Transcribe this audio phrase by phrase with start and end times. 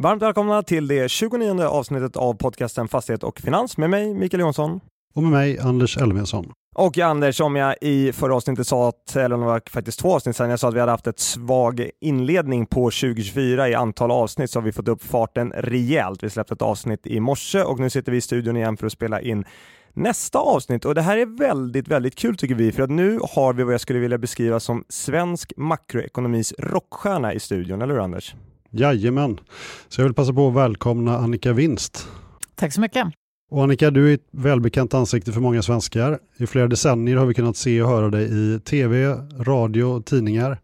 [0.00, 4.80] Varmt välkomna till det 29 avsnittet av podcasten Fastighet och Finans med mig Mikael Jonsson.
[5.14, 6.52] Och med mig Anders Elfvinsson.
[6.74, 10.36] Och Anders, om jag i förra avsnittet sa att, eller det var faktiskt två avsnitt
[10.36, 14.50] sedan, jag sa att vi hade haft ett svag inledning på 2024 i antal avsnitt
[14.50, 16.22] så har vi fått upp farten rejält.
[16.22, 18.92] Vi släppte ett avsnitt i morse och nu sitter vi i studion igen för att
[18.92, 19.44] spela in
[19.92, 23.52] nästa avsnitt och det här är väldigt, väldigt kul tycker vi för att nu har
[23.52, 28.34] vi vad jag skulle vilja beskriva som svensk makroekonomis rockstjärna i studion, eller hur Anders?
[28.70, 29.40] Jajamän.
[29.88, 32.08] Så jag vill passa på att välkomna Annika Winst.
[32.54, 33.06] Tack så mycket.
[33.50, 36.18] Och Annika, du är ett välbekant ansikte för många svenskar.
[36.36, 40.58] I flera decennier har vi kunnat se och höra dig i tv, radio och tidningar.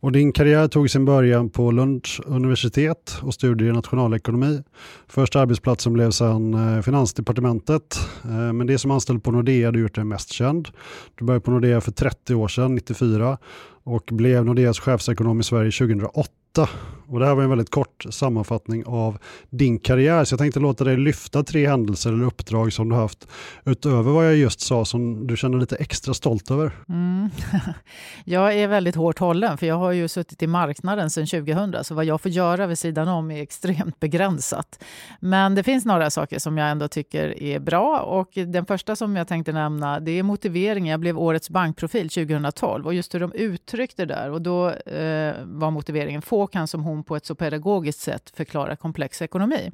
[0.00, 4.62] Och din karriär tog sin början på Lunds universitet och studier i nationalekonomi.
[5.08, 7.98] Första arbetsplatsen blev sedan eh, Finansdepartementet.
[8.24, 10.68] Eh, men det som anställd på Nordea du gjort dig mest känd.
[11.14, 13.38] Du började på Nordea för 30 år sedan, 94
[13.84, 16.68] och blev Nordeas chefsekonom i Sverige 2008
[17.08, 19.18] och det här var en väldigt kort sammanfattning av
[19.50, 23.28] din karriär, så jag tänkte låta dig lyfta tre händelser eller uppdrag som du haft
[23.64, 26.72] utöver vad jag just sa som du känner lite extra stolt över.
[26.88, 27.30] Mm.
[28.24, 31.94] jag är väldigt hårt hållen, för jag har ju suttit i marknaden sedan 2000, så
[31.94, 34.84] vad jag får göra vid sidan om är extremt begränsat.
[35.20, 39.16] Men det finns några saker som jag ändå tycker är bra och den första som
[39.16, 40.90] jag tänkte nämna, det är motiveringen.
[40.90, 45.70] Jag blev årets bankprofil 2012 och just hur de uttryckte där och då eh, var
[45.70, 49.72] motiveringen få kan som hon på ett så pedagogiskt sätt förklara komplex ekonomi.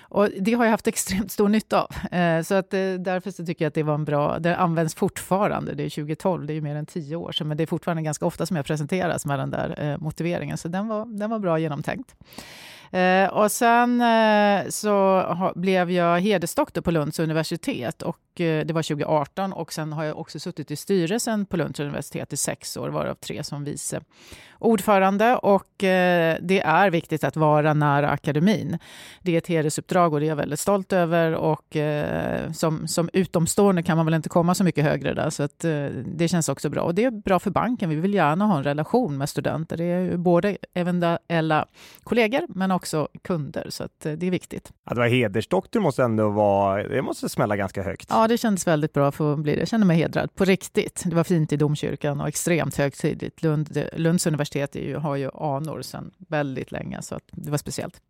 [0.00, 2.14] Och det har jag haft extremt stor nytta av.
[2.18, 4.38] Eh, så att, eh, därför så tycker jag att det var en bra...
[4.38, 5.74] Det används fortfarande.
[5.74, 7.48] Det är 2012, det är mer än tio år sedan.
[7.48, 10.58] Men det är fortfarande ganska ofta som jag presenteras med den där eh, motiveringen.
[10.58, 12.14] Så den var, den var bra genomtänkt.
[12.92, 18.82] Eh, och sen eh, så ha, blev jag hedersdoktor på Lunds universitet och det var
[18.82, 22.88] 2018 och sen har jag också suttit i styrelsen på Lunds universitet i sex år,
[22.88, 24.00] varav tre som vice
[24.62, 28.78] ordförande och eh, det är viktigt att vara nära akademin.
[29.22, 33.10] Det är ett hedersuppdrag och det är jag väldigt stolt över och eh, som, som
[33.12, 36.48] utomstående kan man väl inte komma så mycket högre där så att eh, det känns
[36.48, 36.82] också bra.
[36.82, 37.90] Och det är bra för banken.
[37.90, 39.76] Vi vill gärna ha en relation med studenter.
[39.76, 41.66] Det är både eventuella
[42.02, 44.72] kollegor men också kunder så att det är viktigt.
[44.84, 48.06] Att vara hedersdoktor måste ändå vara, det måste smälla ganska högt.
[48.10, 49.58] Ja, det kändes väldigt bra för att bli.
[49.58, 51.02] Jag känner mig hedrad på riktigt.
[51.06, 53.42] Det var fint i domkyrkan och extremt högtidligt.
[53.42, 58.00] Lund, Lunds universitet universitet ju, har ju anor sedan väldigt länge, så det var speciellt.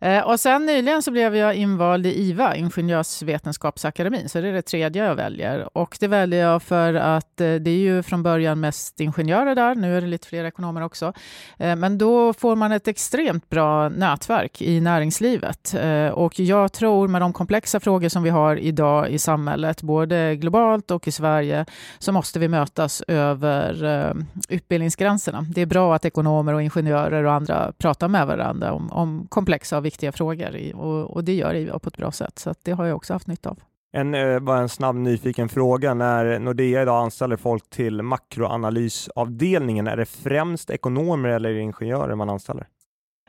[0.00, 4.62] Eh, och sen nyligen så blev jag invald i IVA, Ingenjörsvetenskapsakademin, så det är det
[4.62, 5.78] tredje jag väljer.
[5.78, 9.74] Och det väljer jag för att eh, det är ju från början mest ingenjörer där,
[9.74, 11.12] nu är det lite fler ekonomer också.
[11.56, 15.74] Eh, men då får man ett extremt bra nätverk i näringslivet.
[16.12, 20.90] Och jag tror med de komplexa frågor som vi har idag i samhället, både globalt
[20.90, 21.66] och i Sverige,
[21.98, 24.14] så måste vi mötas över
[24.48, 25.46] utbildningsgränserna.
[25.48, 29.78] Det är bra att ekonomer och ingenjörer och andra pratar med varandra om, om komplexa
[29.78, 32.38] och viktiga frågor och, och det gör IVA på ett bra sätt.
[32.38, 33.58] Så det har jag också haft nytta av.
[33.92, 35.94] En, eh, bara en snabb nyfiken fråga.
[35.94, 42.66] När Nordea idag anställer folk till makroanalysavdelningen, är det främst ekonomer eller ingenjörer man anställer?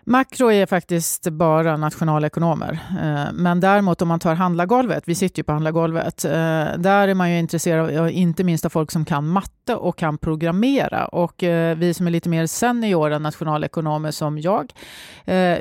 [0.09, 2.79] Makro är faktiskt bara nationalekonomer.
[3.01, 6.31] Eh, men däremot om man tar handlargolvet, vi sitter ju på handlargolvet, eh,
[6.77, 10.17] där är man ju intresserad av inte minst av folk som kan matte och kan
[10.17, 11.05] programmera.
[11.05, 14.73] Och eh, vi som är lite mer seniora nationalekonomer som jag,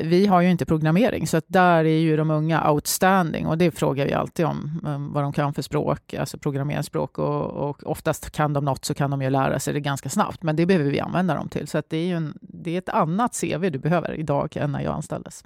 [0.02, 1.26] vi har ju inte programmering.
[1.26, 4.80] Så att där är ju de unga outstanding och det frågar vi alltid om
[5.12, 7.18] vad de kan för språk, alltså programmeringsspråk.
[7.18, 10.42] Och, och oftast kan de något så kan de ju lära sig det ganska snabbt.
[10.42, 11.68] Men det behöver vi använda dem till.
[11.68, 14.64] Så att det är ju en, det är ett annat CV du behöver idag idag
[14.64, 15.44] än när jag anställdes.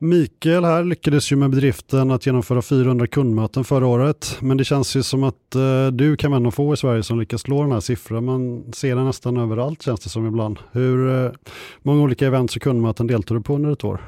[0.00, 4.36] Mikael här lyckades ju med bedriften att genomföra 400 kundmöten förra året.
[4.40, 7.02] Men det känns ju som att eh, du kan vara en av få i Sverige
[7.02, 8.24] som lyckas slå den här siffran.
[8.24, 10.58] Man ser den nästan överallt känns det som ibland.
[10.72, 11.32] Hur eh,
[11.82, 14.00] många olika events och kundmöten deltar du på under ett år?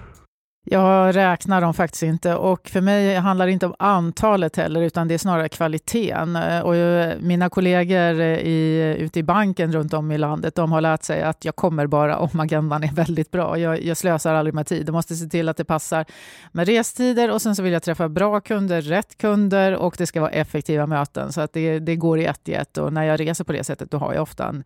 [0.69, 5.09] Jag räknar dem faktiskt inte och för mig handlar det inte om antalet heller utan
[5.09, 6.37] det är snarare kvaliteten.
[6.37, 10.81] Och eh, mina kollegor eh, i, ute i banken runt om i landet de har
[10.81, 13.59] lärt sig att jag kommer bara om agendan är väldigt bra.
[13.59, 14.88] Jag, jag slösar aldrig med tid.
[14.88, 16.04] Jag måste se till att det passar
[16.53, 20.21] med restider och sen så vill jag träffa bra kunder, rätt kunder och det ska
[20.21, 23.21] vara effektiva möten så att det, det går i ett i ett och när jag
[23.21, 24.65] reser på det sättet då har jag ofta en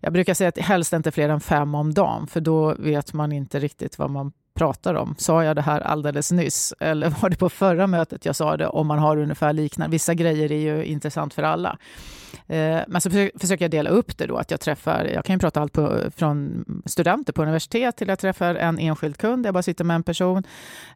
[0.00, 3.32] jag brukar säga att helst inte fler än fem om dagen, för då vet man
[3.32, 5.14] inte riktigt vad man pratar om.
[5.18, 6.74] Sa jag det här alldeles nyss?
[6.80, 8.66] Eller var det på förra mötet jag sa det?
[8.66, 9.92] Om man har ungefär liknande.
[9.92, 11.78] Vissa grejer är ju intressant för alla.
[12.46, 14.36] Eh, men så försöker jag dela upp det då.
[14.36, 18.18] Att jag träffar, jag kan ju prata allt på, från studenter på universitet till att
[18.28, 19.46] träffar en enskild kund.
[19.46, 20.44] Jag bara sitter med en person.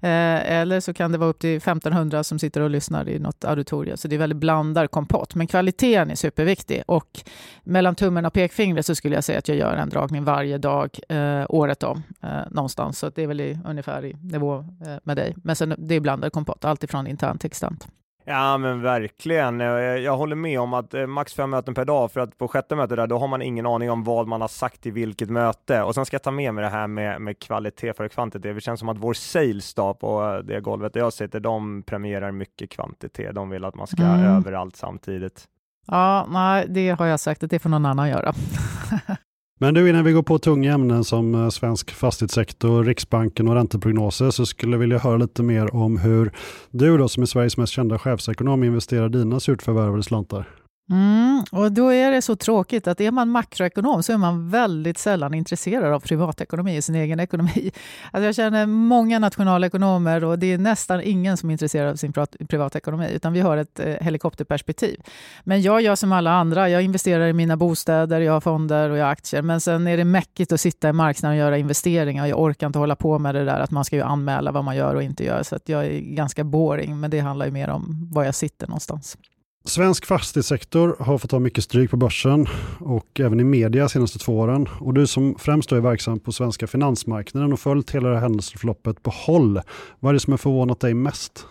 [0.00, 3.44] Eh, eller så kan det vara upp till 1500 som sitter och lyssnar i något
[3.44, 3.96] auditorium.
[3.96, 5.34] Så det är väldigt blandad kompott.
[5.34, 6.82] Men kvaliteten är superviktig.
[6.87, 7.20] Och
[7.64, 10.99] mellan tummen och pekfingret så skulle jag säga att jag gör en dragning varje dag,
[11.08, 12.02] eh, året om.
[12.50, 12.99] Någonstans.
[12.99, 14.64] Så det är väl i, ungefär i nivå
[15.05, 15.34] med dig.
[15.37, 17.88] Men sen, det är blandad kompott, alltifrån internt till externt.
[18.24, 19.60] Ja men verkligen.
[19.60, 22.48] Eh, jag håller med om att eh, max fem möten per dag för att på
[22.48, 25.30] sjätte mötet där då har man ingen aning om vad man har sagt i vilket
[25.30, 25.82] möte.
[25.82, 28.54] Och sen ska jag ta med mig det här med, med kvalitet för kvantitet.
[28.54, 32.32] Det känns som att vår sales då på det golvet där jag sitter, de premierar
[32.32, 33.34] mycket kvantitet.
[33.34, 34.36] De vill att man ska mm.
[34.36, 35.48] överallt samtidigt.
[35.86, 38.32] Ja, nej, det har jag sagt att det får någon annan göra.
[39.62, 44.30] Men du, innan vi går på tunga ämnen som eh, svensk fastighetssektor, Riksbanken och ränteprognoser
[44.30, 46.32] så skulle jag vilja höra lite mer om hur
[46.70, 50.61] du då som är Sveriges mest kända chefsekonom investerar dina surt förvärvade slantar.
[50.90, 54.99] Mm, och då är det så tråkigt att är man makroekonom så är man väldigt
[54.99, 57.70] sällan intresserad av privatekonomi och sin egen ekonomi.
[58.11, 62.12] Alltså jag känner många nationalekonomer och det är nästan ingen som är intresserad av sin
[62.49, 65.00] privatekonomi, utan vi har ett eh, helikopterperspektiv.
[65.44, 66.69] Men jag gör som alla andra.
[66.69, 69.43] Jag investerar i mina bostäder, jag har fonder och jag har aktier.
[69.43, 72.26] Men sen är det mäckigt att sitta i marknaden och göra investeringar.
[72.26, 74.76] Jag orkar inte hålla på med det där att man ska ju anmäla vad man
[74.76, 75.43] gör och inte gör.
[75.43, 78.67] Så att jag är ganska boring, men det handlar ju mer om var jag sitter
[78.67, 79.17] någonstans.
[79.64, 82.46] Svensk fastighetssektor har fått ta mycket stryk på börsen
[82.80, 84.68] och även i media de senaste två åren.
[84.80, 89.02] Och du som främst är verksam på svenska finansmarknaden och följt hela det här händelseförloppet
[89.02, 89.60] på håll,
[90.00, 91.46] vad är det som har förvånat dig mest?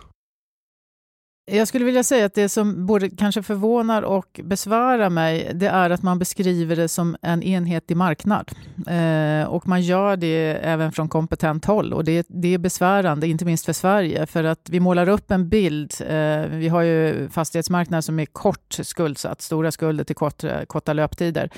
[1.54, 5.90] Jag skulle vilja säga att det som både kanske förvånar och besvärar mig, det är
[5.90, 8.52] att man beskriver det som en enhetlig marknad.
[8.88, 11.94] Eh, och man gör det även från kompetent håll.
[11.94, 15.50] Och det, det är besvärande, inte minst för Sverige, för att vi målar upp en
[15.50, 15.94] bild.
[16.00, 21.50] Eh, vi har ju fastighetsmarknader som är kort skuldsatt, stora skulder till kort, korta löptider.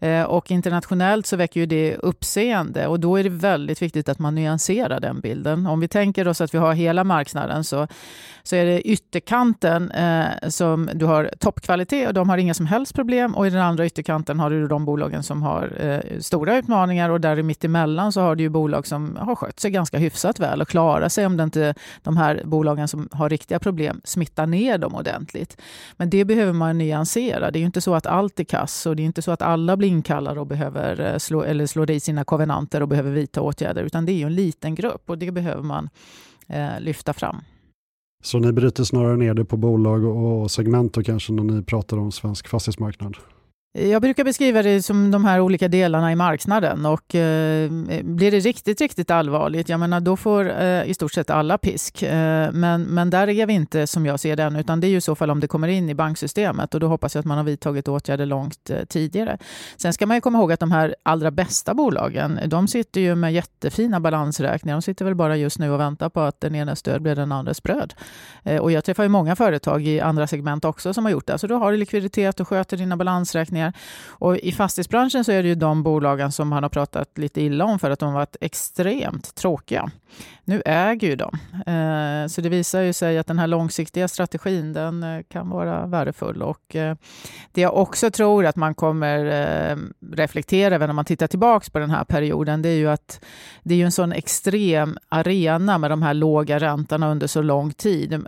[0.00, 4.18] Eh, och internationellt så väcker ju det uppseende och då är det väldigt viktigt att
[4.18, 5.66] man nyanserar den bilden.
[5.66, 7.88] Om vi tänker oss att vi har hela marknaden så,
[8.42, 12.66] så är det ytterkanten ytterkanten eh, som du har toppkvalitet och de har inga som
[12.66, 16.58] helst problem och i den andra ytterkanten har du de bolagen som har eh, stora
[16.58, 19.98] utmaningar och där mitt emellan så har du ju bolag som har skött sig ganska
[19.98, 24.00] hyfsat väl och klarar sig om det inte de här bolagen som har riktiga problem
[24.04, 25.56] smittar ner dem ordentligt.
[25.96, 27.50] Men det behöver man nyansera.
[27.50, 29.42] Det är ju inte så att allt är kass och det är inte så att
[29.42, 33.40] alla blir inkallade och behöver eh, slå, eller slår i sina kovenanter och behöver vidta
[33.40, 35.88] åtgärder, utan det är ju en liten grupp och det behöver man
[36.48, 37.42] eh, lyfta fram.
[38.22, 41.96] Så ni bryter snarare ner det på bolag och segment och kanske när ni pratar
[41.96, 43.16] om svensk fastighetsmarknad?
[43.72, 47.70] Jag brukar beskriva det som de här olika delarna i marknaden och eh,
[48.02, 52.02] blir det riktigt, riktigt allvarligt, jag menar då får eh, i stort sett alla pisk.
[52.02, 54.88] Eh, men, men där är vi inte som jag ser det än, utan det är
[54.88, 57.26] ju i så fall om det kommer in i banksystemet och då hoppas jag att
[57.26, 59.38] man har vidtagit åtgärder långt eh, tidigare.
[59.76, 63.14] Sen ska man ju komma ihåg att de här allra bästa bolagen, de sitter ju
[63.14, 64.76] med jättefina balansräkningar.
[64.76, 67.32] De sitter väl bara just nu och väntar på att den ena stöd blir den
[67.32, 67.94] andres bröd.
[68.42, 71.38] Eh, och jag träffar ju många företag i andra segment också som har gjort det.
[71.38, 73.72] Så då har du likviditet och sköter dina balansräkningar pengar.
[74.08, 77.64] Och I fastighetsbranschen så är det ju de bolagen som han har pratat lite illa
[77.64, 79.90] om för att de har varit extremt tråkiga.
[80.44, 81.30] Nu äger ju de.
[81.66, 85.86] Eh, så det visar ju sig att den här långsiktiga strategin den eh, kan vara
[85.86, 86.42] värdefull.
[86.42, 86.96] Och eh,
[87.52, 89.18] det jag också tror att man kommer
[90.16, 93.24] reflektera över när man tittar tillbaka på den här perioden, det är ju att
[93.62, 97.72] det är ju en sån extrem arena med de här låga räntorna under så lång
[97.72, 98.24] tid.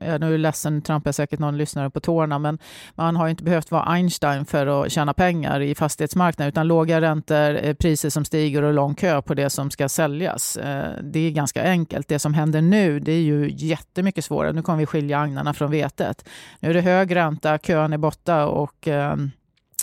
[0.00, 2.58] Jag är ledsen, trampar säkert någon lyssnare på tårna, men
[2.94, 7.64] man har inte behövt vara Einstein för att tjäna pengar i fastighetsmarknaden, utan låga räntor,
[7.64, 10.56] eh, priser som stiger och lång kö på det som ska säljas.
[10.56, 12.08] Eh, det är ganska enkelt.
[12.08, 14.52] Det som händer nu det är ju jättemycket svårare.
[14.52, 16.28] Nu kommer vi skilja agnarna från vetet.
[16.60, 19.30] Nu är det hög ränta, kön är borta och ehm,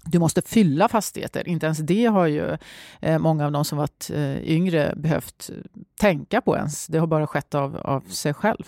[0.06, 1.48] du måste fylla fastigheter.
[1.48, 2.58] Inte ens det har ju
[3.00, 4.12] eh, många av de som varit
[4.44, 5.50] yngre behövt
[6.00, 6.88] tänka på ens.
[6.88, 8.64] Det har bara skett av, av sig själv.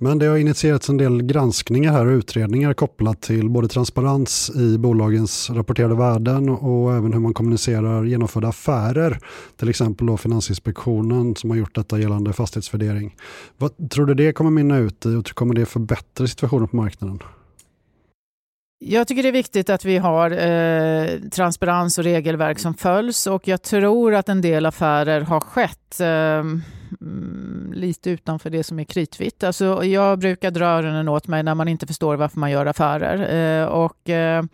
[0.00, 4.78] Men det har initierats en del granskningar här och utredningar kopplat till både transparens i
[4.78, 9.18] bolagens rapporterade värden och även hur man kommunicerar genomförda affärer.
[9.56, 13.16] Till exempel då Finansinspektionen som har gjort detta gällande fastighetsvärdering.
[13.56, 17.22] Vad tror du det kommer minna ut i och kommer det förbättra situationen på marknaden?
[18.80, 23.48] Jag tycker det är viktigt att vi har eh, transparens och regelverk som följs och
[23.48, 26.44] jag tror att en del affärer har skett eh,
[27.00, 29.44] Mm, lite utanför det som är kritvitt.
[29.44, 33.60] Alltså, jag brukar dra öronen åt mig när man inte förstår varför man gör affärer.
[33.62, 34.44] Eh, och, eh,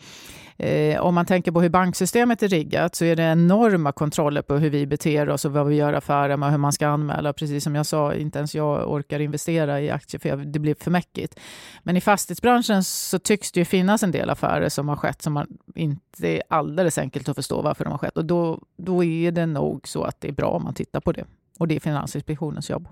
[0.59, 4.57] eh, om man tänker på hur banksystemet är riggat så är det enorma kontroller på
[4.57, 7.33] hur vi beter oss och vad vi gör affärer med, och hur man ska anmäla.
[7.33, 10.91] Precis som jag sa, inte ens jag orkar investera i aktier för det blir för
[10.91, 11.41] mäckigt.
[11.83, 15.33] Men i fastighetsbranschen så tycks det ju finnas en del affärer som har skett som
[15.33, 18.17] man inte är alldeles enkelt att förstå varför de har skett.
[18.17, 21.13] Och då, då är det nog så att det är bra om man tittar på
[21.13, 21.25] det.
[21.59, 22.89] Och det är Finansinspektionens jobb.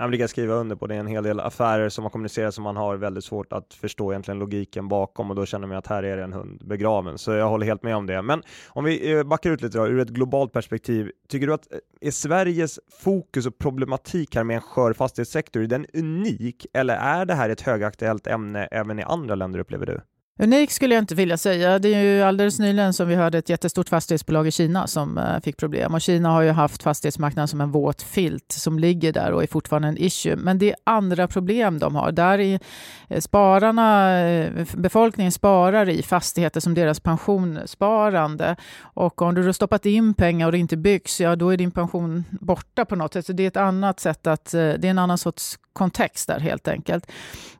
[0.00, 2.64] Han brukar skriva under på det, är en hel del affärer som har kommunicerat som
[2.64, 6.02] man har väldigt svårt att förstå egentligen logiken bakom och då känner man att här
[6.02, 7.18] är det en hund begraven.
[7.18, 8.22] Så jag håller helt med om det.
[8.22, 11.72] Men om vi eh, backar ut lite då, ur ett globalt perspektiv, tycker du att
[11.72, 16.94] eh, är Sveriges fokus och problematik här med en skör fastighetssektor, är den unik eller
[16.94, 20.00] är det här ett högaktuellt ämne även i andra länder upplever du?
[20.42, 21.78] Unik skulle jag inte vilja säga.
[21.78, 25.40] Det är ju alldeles nyligen som vi hörde ett jättestort fastighetsbolag i Kina som eh,
[25.40, 25.94] fick problem.
[25.94, 29.46] Och Kina har ju haft fastighetsmarknaden som en våt filt som ligger där och är
[29.46, 30.36] fortfarande en issue.
[30.36, 32.12] Men det är andra problem de har.
[32.12, 32.60] Där är
[33.08, 38.56] eh, spararna, eh, befolkningen sparar i fastigheter som deras pensionssparande.
[38.80, 41.70] Och om du har stoppat in pengar och det inte byggs, ja då är din
[41.70, 43.26] pension borta på något sätt.
[43.26, 46.68] Så det är ett annat sätt att, det är en annan sorts kontext där helt
[46.68, 47.10] enkelt.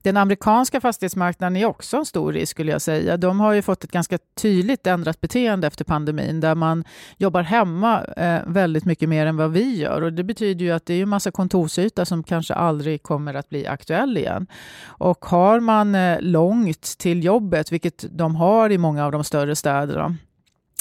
[0.02, 3.16] Den amerikanska fastighetsmarknaden är också en stor risk skulle jag säga.
[3.16, 6.84] De har ju fått ett ganska tydligt ändrat beteende efter pandemin där man
[7.16, 10.02] jobbar hemma eh, väldigt mycket mer än vad vi gör.
[10.02, 13.48] Och det betyder ju att det är en massa kontorsyta som kanske aldrig kommer att
[13.48, 14.46] bli aktuell igen.
[14.84, 19.56] Och har man eh, långt till jobbet, vilket de har i många av de större
[19.56, 20.16] städerna,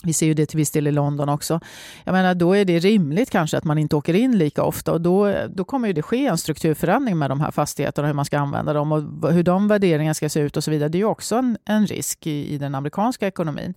[0.04, 1.60] vi ser ju det till viss del i London också.
[2.04, 5.02] Jag menar, då är det rimligt kanske att man inte åker in lika ofta och
[5.02, 8.74] då, då kommer det ske en strukturförändring med de här fastigheterna, hur man ska använda
[8.74, 10.90] dem och hur de värderingarna ska se ut och så vidare.
[10.90, 13.74] Det är ju också en, en risk i, i den amerikanska ekonomin.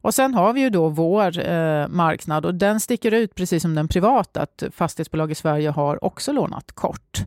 [0.00, 3.74] Och sen har vi ju då vår eh, marknad och den sticker ut precis som
[3.74, 7.22] den privata, att fastighetsbolag i Sverige har också lånat kort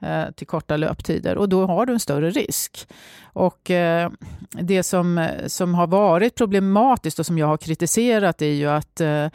[0.00, 2.88] Eh, till korta löptider och då har du en större risk.
[3.22, 4.10] Och eh,
[4.50, 9.26] det som, som har varit problematiskt och som jag har kritiserat är ju att eh,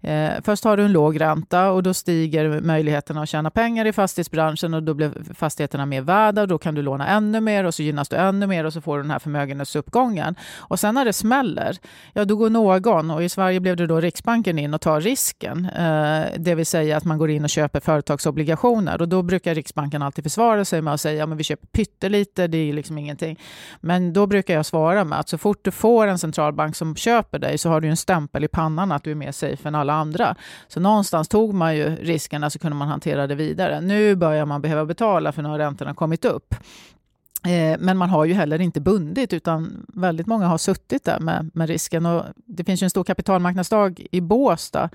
[0.00, 3.92] eh, först har du en låg ränta och då stiger möjligheterna att tjäna pengar i
[3.92, 7.74] fastighetsbranschen och då blir fastigheterna mer värda och då kan du låna ännu mer och
[7.74, 10.34] så gynnas du ännu mer och så får du den här förmögenhetsuppgången.
[10.56, 11.76] Och sen när det smäller,
[12.12, 15.64] ja då går någon, och i Sverige blev det då Riksbanken in och tar risken,
[15.64, 20.02] eh, det vill säga att man går in och köper företagsobligationer och då brukar Riksbanken
[20.02, 23.38] alltid försvara sig med att säga att ja, vi köper pyttelite, det är liksom ingenting.
[23.80, 27.38] Men då brukar jag svara med att så fort du får en centralbank som köper
[27.38, 29.87] dig så har du en stämpel i pannan att du är mer safe än alla
[29.94, 30.34] andra.
[30.68, 33.80] Så någonstans tog man ju riskerna så kunde man hantera det vidare.
[33.80, 36.54] Nu börjar man behöva betala för nu har räntorna kommit upp.
[37.46, 41.50] Eh, men man har ju heller inte bundit utan väldigt många har suttit där med,
[41.54, 42.06] med risken.
[42.06, 44.90] Och det finns ju en stor kapitalmarknadsdag i Båstad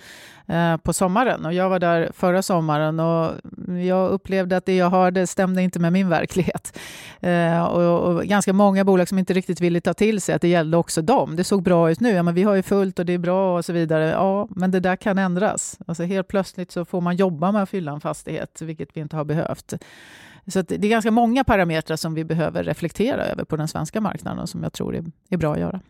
[0.47, 3.31] eh, på sommaren och jag var där förra sommaren och
[3.87, 6.79] jag upplevde att det jag hörde stämde inte med min verklighet.
[7.19, 10.47] Eh, och, och, ganska många bolag som inte riktigt ville ta till sig att det
[10.47, 11.35] gällde också dem.
[11.35, 13.57] Det såg bra ut nu, ja, men vi har ju fullt och det är bra
[13.57, 14.09] och så vidare.
[14.09, 15.79] Ja, men det där kan ändras.
[15.87, 19.15] Alltså helt plötsligt så får man jobba med att fylla en fastighet, vilket vi inte
[19.15, 19.73] har behövt.
[20.47, 24.39] Så det är ganska många parametrar som vi behöver reflektera över på den svenska marknaden
[24.39, 25.81] och som jag tror är, är bra att göra.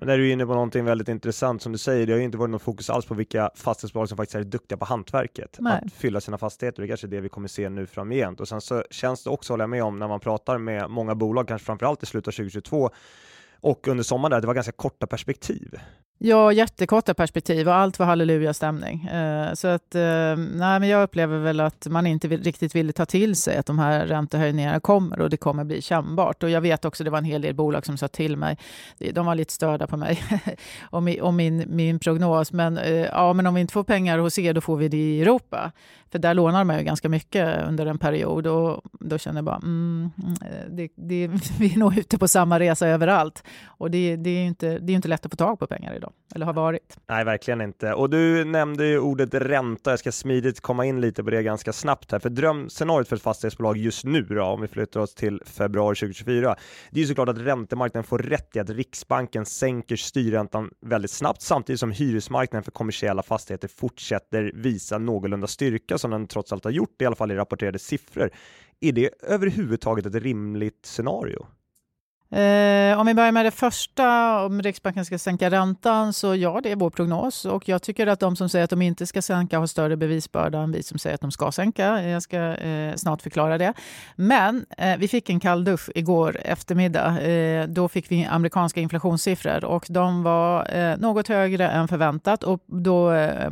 [0.00, 2.06] Men där är du inne på någonting väldigt intressant som du säger.
[2.06, 4.78] Det har ju inte varit något fokus alls på vilka fastighetsbolag som faktiskt är duktiga
[4.78, 5.56] på hantverket.
[5.60, 5.82] Nej.
[5.86, 6.82] Att fylla sina fastigheter.
[6.82, 8.40] Det är kanske är det vi kommer se nu framgent.
[8.40, 11.14] Och sen så känns det också, håller jag med om, när man pratar med många
[11.14, 12.90] bolag, kanske framförallt i slutet av 2022
[13.60, 15.74] och under sommaren där, det var ganska korta perspektiv.
[16.22, 19.04] Ja, jättekorta perspektiv och allt var halleluja-stämning.
[19.06, 22.92] Eh, så att, eh, nej, men jag upplever väl att man inte vill, riktigt ville
[22.92, 26.42] ta till sig att de här räntehöjningarna kommer och det kommer bli kännbart.
[26.42, 28.58] Och jag vet också, det var en hel del bolag som sa till mig,
[29.12, 30.22] de var lite störda på mig
[30.90, 34.18] och, min, och min, min prognos, men, eh, ja, men om vi inte får pengar
[34.18, 35.72] hos er, då får vi det i Europa.
[36.10, 39.56] För där lånar man ju ganska mycket under en period och då känner jag bara,
[39.56, 40.10] mm,
[40.68, 41.26] det, det,
[41.58, 43.44] vi är nog ute på samma resa överallt.
[43.66, 45.94] Och det, det är ju inte, det är inte lätt att få tag på pengar
[45.94, 46.96] idag, eller har varit.
[47.08, 47.94] Nej, verkligen inte.
[47.94, 49.90] Och du nämnde ju ordet ränta.
[49.90, 52.18] Jag ska smidigt komma in lite på det ganska snabbt här.
[52.18, 56.56] För drömscenariot för ett fastighetsbolag just nu då, om vi flyttar oss till februari 2024,
[56.90, 61.42] det är ju såklart att räntemarknaden får rätt i att Riksbanken sänker styrräntan väldigt snabbt
[61.42, 66.70] samtidigt som hyresmarknaden för kommersiella fastigheter fortsätter visa någorlunda styrka som den trots allt har
[66.70, 68.30] gjort, i alla fall i rapporterade siffror.
[68.80, 71.46] Är det överhuvudtaget ett rimligt scenario?
[72.32, 76.72] Eh, om vi börjar med det första, om Riksbanken ska sänka räntan, så ja, det
[76.72, 77.44] är vår prognos.
[77.44, 80.58] Och jag tycker att de som säger att de inte ska sänka har större bevisbörda
[80.58, 82.02] än vi som säger att de ska sänka.
[82.02, 83.72] Jag ska eh, snart förklara det.
[84.16, 87.20] Men eh, vi fick en kall dusch igår eftermiddag.
[87.20, 92.62] Eh, då fick vi amerikanska inflationssiffror och de var eh, något högre än förväntat och
[92.66, 93.50] då eh,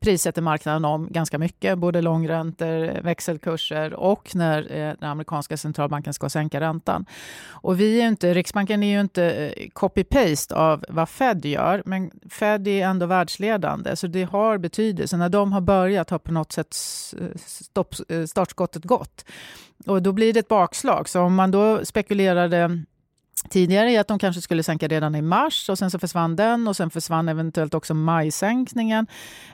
[0.00, 6.28] prissätter marknaden om ganska mycket, både långräntor, växelkurser och när eh, den amerikanska centralbanken ska
[6.28, 7.06] sänka räntan.
[7.48, 12.10] Och vi är inte, Riksbanken är ju inte eh, copy-paste av vad Fed gör, men
[12.30, 15.16] Fed är ändå världsledande, så det har betydelse.
[15.16, 16.74] När de har börjat har på något sätt
[17.46, 19.24] stopp, eh, startskottet gått.
[19.86, 21.08] Och då blir det ett bakslag.
[21.08, 22.82] Så om man då spekulerade
[23.48, 26.68] tidigare i att de kanske skulle sänka redan i mars och sen så försvann den
[26.68, 29.06] och sen försvann eventuellt också majsänkningen.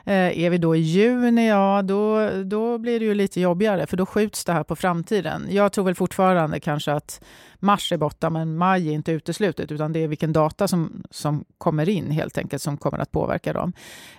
[0.05, 3.97] Eh, är vi då i juni, ja då, då blir det ju lite jobbigare för
[3.97, 5.47] då skjuts det här på framtiden.
[5.49, 7.21] Jag tror väl fortfarande kanske att
[7.59, 11.45] mars är borta, men maj är inte uteslutet, utan det är vilken data som, som
[11.57, 13.73] kommer in helt enkelt som kommer att påverka dem.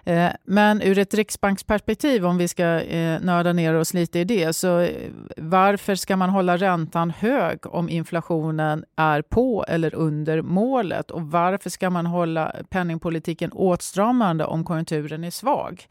[0.04, 4.52] Eh, men ur ett riksbanksperspektiv, om vi ska eh, nörda ner oss lite i det,
[4.52, 11.10] så eh, varför ska man hålla räntan hög om inflationen är på eller under målet?
[11.10, 15.86] Och varför ska man hålla penningpolitiken åtstramande om konjunkturen är svag?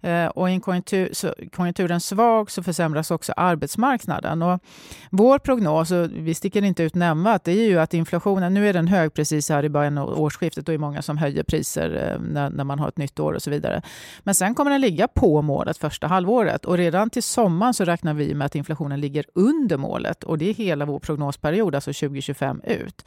[0.00, 4.42] Eh, och i en konjunktur, så, konjunkturen svag så försämras också arbetsmarknaden.
[4.42, 4.60] Och
[5.10, 8.72] vår prognos, och vi sticker inte ut nämnvärt, det är ju att inflationen, nu är
[8.72, 12.20] den hög precis här i början av årsskiftet, då är många som höjer priser eh,
[12.20, 13.82] när, när man har ett nytt år och så vidare.
[14.22, 18.14] Men sen kommer den ligga på målet första halvåret och redan till sommaren så räknar
[18.14, 22.60] vi med att inflationen ligger under målet och det är hela vår prognosperiod, alltså 2025
[22.64, 23.04] ut.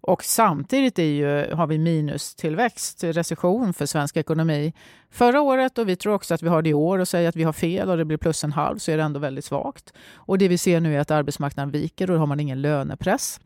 [0.00, 4.72] Och samtidigt är ju, har vi minustillväxt, recession för svensk ekonomi
[5.10, 7.36] förra året och vi tror också att vi har det i år och säger att
[7.36, 9.92] vi har fel och det blir plus en halv så är det ändå väldigt svagt.
[10.14, 13.40] Och det vi ser nu är att arbetsmarknaden viker och då har man ingen lönepress.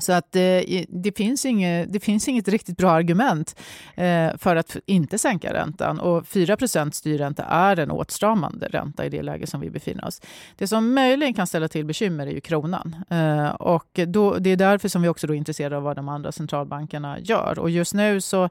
[0.00, 3.60] Så att eh, det, det, finns inget, det finns inget riktigt bra argument
[3.94, 6.00] eh, för att inte sänka räntan.
[6.00, 10.20] Och 4% styrränta är en åtstramande ränta i det läge som vi befinner oss.
[10.56, 12.96] Det som möjligen kan ställa till bekymmer är ju kronan.
[13.10, 16.32] Eh, och då, det är därför som vi också är intresserade av vad de andra
[16.32, 17.58] centralbankerna gör.
[17.58, 18.48] Och just nu så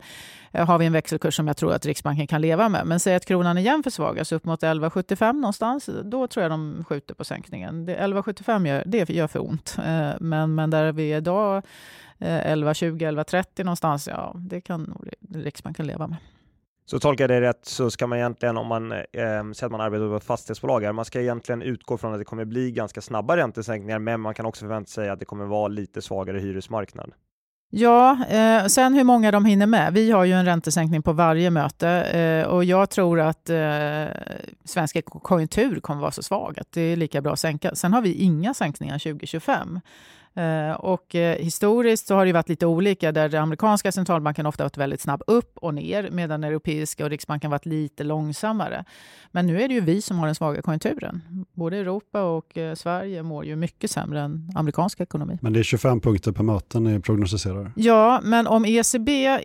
[0.51, 2.86] har vi en växelkurs som jag tror att Riksbanken kan leva med.
[2.86, 7.13] Men säg att kronan igen försvagas upp mot 11,75 någonstans, då tror jag de skjuter
[7.13, 7.89] på sänkningen.
[7.89, 9.77] 11,75 gör, det gör för ont.
[10.20, 11.37] Men, men där vi är idag,
[12.20, 16.17] 11,20, eh, 11,30 någonstans, ja, det kan Riksbanken leva med.
[16.86, 19.82] Så tolkar jag det rätt så ska man egentligen, om man eh, säger att man
[19.82, 23.38] arbetar på ett fastighetsbolag, man ska egentligen utgå från att det kommer bli ganska snabba
[23.38, 27.13] räntesänkningar, men man kan också förvänta sig att det kommer vara lite svagare hyresmarknad.
[27.70, 29.94] Ja, eh, sen hur många de hinner med.
[29.94, 34.06] Vi har ju en räntesänkning på varje möte eh, och jag tror att eh,
[34.65, 37.75] svensk konjunktur kommer vara så svag att det är lika bra att sänka.
[37.75, 39.79] Sen har vi inga sänkningar 2025.
[40.38, 44.63] Eh, och eh, historiskt så har det varit lite olika där den amerikanska centralbanken ofta
[44.63, 48.86] varit väldigt snabb upp och ner medan den europeiska och Riksbanken varit lite långsammare.
[49.32, 51.22] Men nu är det ju vi som har den svaga konjunkturen.
[51.53, 55.38] Både Europa och eh, Sverige mår ju mycket sämre än amerikansk ekonomi.
[55.41, 57.72] Men det är 25 punkter per möte ni prognostiserar?
[57.75, 59.38] Ja, men om ECB,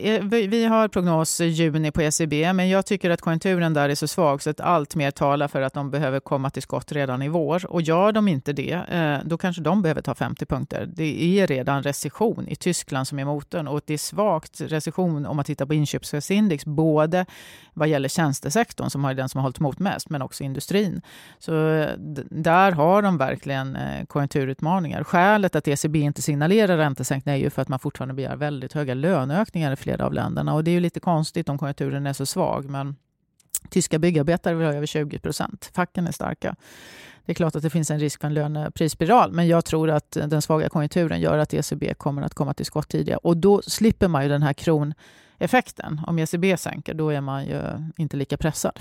[0.48, 4.42] vi har prognos juni på ECB, men jag tycker att konjunkturen där är så svag
[4.42, 7.66] så att allt mer talar för att de behöver komma till skott redan i vår.
[7.66, 8.80] Och gör de inte det,
[9.24, 13.24] då kanske de behöver ta 50 punkter det är redan recession i Tyskland som är
[13.24, 17.26] motorn och det är svagt recession om man tittar på inköpschefsindex, både
[17.74, 21.02] vad gäller tjänstesektorn som är den som har hållit emot mest, men också industrin.
[21.38, 21.52] Så
[22.30, 25.04] där har de verkligen eh, konjunkturutmaningar.
[25.04, 28.94] Skälet att ECB inte signalerar räntesänkningar är ju för att man fortfarande begär väldigt höga
[28.94, 32.26] löneökningar i flera av länderna och det är ju lite konstigt om konjunkturen är så
[32.26, 32.96] svag, men
[33.70, 35.70] tyska byggarbetare vill ha över 20 procent.
[35.74, 36.56] Facken är starka.
[37.32, 40.10] Det är klart att det finns en risk för en löneprisspiral, men jag tror att
[40.10, 43.18] den svaga konjunkturen gör att ECB kommer att komma till skott tidigare.
[43.22, 46.00] Och då slipper man ju den här kroneffekten.
[46.06, 47.62] Om ECB sänker, då är man ju
[47.96, 48.80] inte lika pressad.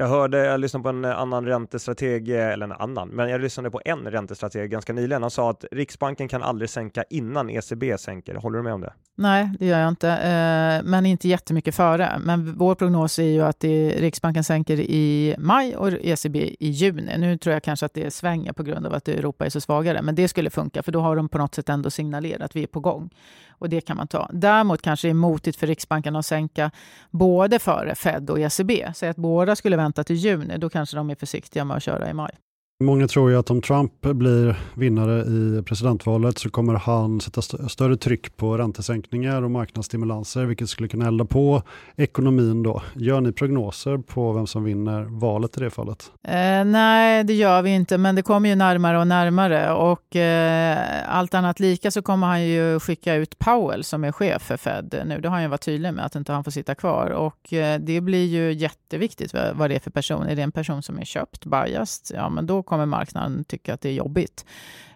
[0.00, 3.80] Jag hörde, jag lyssnade på en annan räntestrateg, eller en annan, men jag lyssnade på
[3.84, 5.22] en räntestrateg ganska nyligen.
[5.22, 8.34] Han sa att Riksbanken kan aldrig sänka innan ECB sänker.
[8.34, 8.92] Håller du med om det?
[9.16, 12.18] Nej, det gör jag inte, eh, men inte jättemycket före.
[12.24, 17.18] Men vår prognos är ju att Riksbanken sänker i maj och ECB i juni.
[17.18, 20.02] Nu tror jag kanske att det svänger på grund av att Europa är så svagare,
[20.02, 22.62] men det skulle funka, för då har de på något sätt ändå signalerat att vi
[22.62, 23.10] är på gång.
[23.58, 24.30] Och det kan man ta.
[24.32, 26.70] Däremot kanske det är motigt för Riksbanken att sänka
[27.10, 28.92] både före Fed och ECB.
[28.94, 32.10] Säg att båda skulle vänta till juni, då kanske de är försiktiga med att köra
[32.10, 32.38] i maj.
[32.84, 37.68] Många tror ju att om Trump blir vinnare i presidentvalet så kommer han sätta st
[37.68, 41.62] större tryck på räntesänkningar och marknadsstimulanser vilket skulle kunna elda på
[41.96, 42.82] ekonomin då.
[42.94, 46.12] Gör ni prognoser på vem som vinner valet i det fallet?
[46.28, 50.78] Eh, nej, det gör vi inte, men det kommer ju närmare och närmare och eh,
[51.16, 55.02] allt annat lika så kommer han ju skicka ut Powell som är chef för Fed
[55.06, 55.20] nu.
[55.20, 57.80] Det har han ju varit tydlig med att inte han får sitta kvar och eh,
[57.80, 60.26] det blir ju jätteviktigt vad, vad det är för person.
[60.26, 63.80] Är det en person som är köpt, biased, ja men då kommer marknaden tycka att
[63.80, 64.44] det är jobbigt.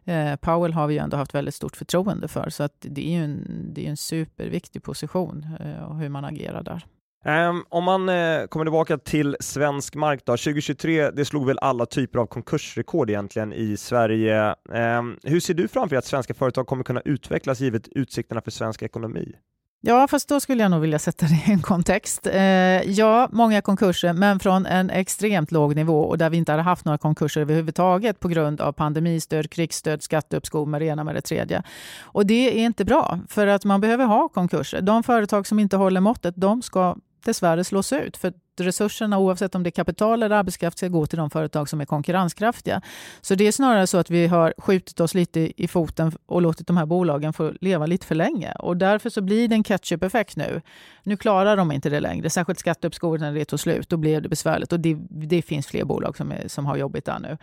[0.05, 3.19] Eh, Powell har vi ju ändå haft väldigt stort förtroende för, så att det är
[3.19, 6.87] ju en, det är en superviktig position eh, hur man agerar där.
[7.25, 12.19] Um, om man eh, kommer tillbaka till svensk marknad, 2023, det slog väl alla typer
[12.19, 14.55] av konkursrekord egentligen i Sverige.
[14.69, 18.51] Um, hur ser du framför dig att svenska företag kommer kunna utvecklas givet utsikterna för
[18.51, 19.35] svensk ekonomi?
[19.85, 22.27] Ja, fast då skulle jag nog vilja sätta det i en kontext.
[22.27, 22.43] Eh,
[22.83, 26.85] ja, många konkurser, men från en extremt låg nivå och där vi inte hade haft
[26.85, 31.63] några konkurser överhuvudtaget på grund av pandemistöd, krigsstöd, skatteuppskov med det ena med det tredje.
[32.03, 34.81] Och det är inte bra, för att man behöver ha konkurser.
[34.81, 38.17] De företag som inte håller måttet, de ska dessvärre slås ut.
[38.17, 41.81] För resurserna, oavsett om det är kapital eller arbetskraft, ska gå till de företag som
[41.81, 42.83] är konkurrenskraftiga.
[43.21, 46.67] Så det är snarare så att vi har skjutit oss lite i foten och låtit
[46.67, 48.53] de här bolagen få leva lite för länge.
[48.53, 50.63] Och därför så blir det en catch-up-effekt nu.
[51.03, 53.89] Nu klarar de inte det längre, särskilt skatteuppskovet när det tog slut.
[53.89, 57.05] Då blev det besvärligt och det, det finns fler bolag som, är, som har jobbigt
[57.05, 57.39] där nu.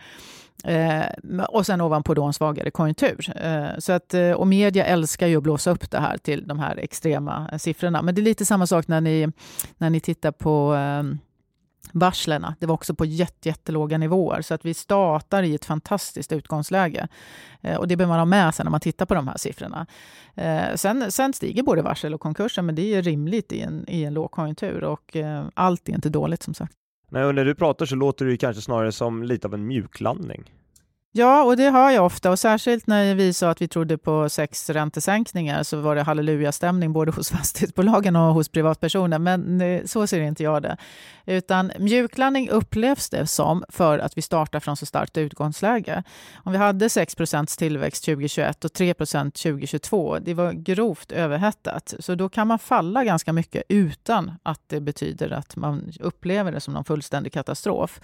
[0.64, 3.32] Eh, och sen ovanpå då en svagare konjunktur.
[3.44, 6.58] Eh, så att, eh, och media älskar ju att blåsa upp det här till de
[6.58, 8.02] här extrema siffrorna.
[8.02, 9.28] Men det är lite samma sak när ni,
[9.78, 11.09] när ni tittar på eh,
[11.92, 12.46] varslen.
[12.58, 14.42] Det var också på jätte, jättelåga nivåer.
[14.42, 17.08] Så att vi startar i ett fantastiskt utgångsläge.
[17.60, 19.86] Eh, och det behöver man ha med sig när man tittar på de här siffrorna.
[20.34, 24.04] Eh, sen, sen stiger både varsel och konkurser, men det är rimligt i en, i
[24.04, 24.84] en lågkonjunktur.
[24.84, 26.72] Och eh, allt är inte dåligt som sagt.
[27.08, 30.52] Nej, och när du pratar så låter det kanske snarare som lite av en mjuklandning.
[31.12, 32.30] Ja, och det hör jag ofta.
[32.30, 36.92] Och särskilt när vi sa att vi trodde på sex räntesänkningar så var det hallelujastämning
[36.92, 39.18] både hos fastighetsbolagen och hos privatpersoner.
[39.18, 40.76] Men så ser inte jag det.
[41.26, 46.02] Utan mjuklandning upplevs det som för att vi startar från så starkt utgångsläge.
[46.44, 51.94] Om vi hade 6% tillväxt 2021 och 3% 2022, det var grovt överhettat.
[51.98, 56.60] Så då kan man falla ganska mycket utan att det betyder att man upplever det
[56.60, 58.00] som någon fullständig katastrof.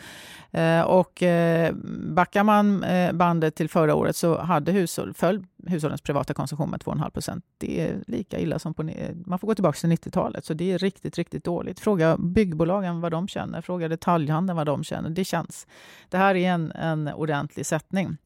[0.51, 1.73] Eh, och eh,
[2.15, 6.71] backar man eh, Eh, bandet till förra året så hade hushåll, föll hushållens privata konsumtion
[6.71, 7.45] med 2,5 procent.
[7.59, 8.83] Det är lika illa som på...
[9.27, 11.81] Man får gå tillbaka till 90-talet, så det är riktigt, riktigt dåligt.
[11.81, 15.11] Fråga byggbolagen vad de känner, fråga detaljhandeln vad de känner.
[15.11, 15.67] Det känns.
[16.09, 18.17] Det här är en, en ordentlig sättning,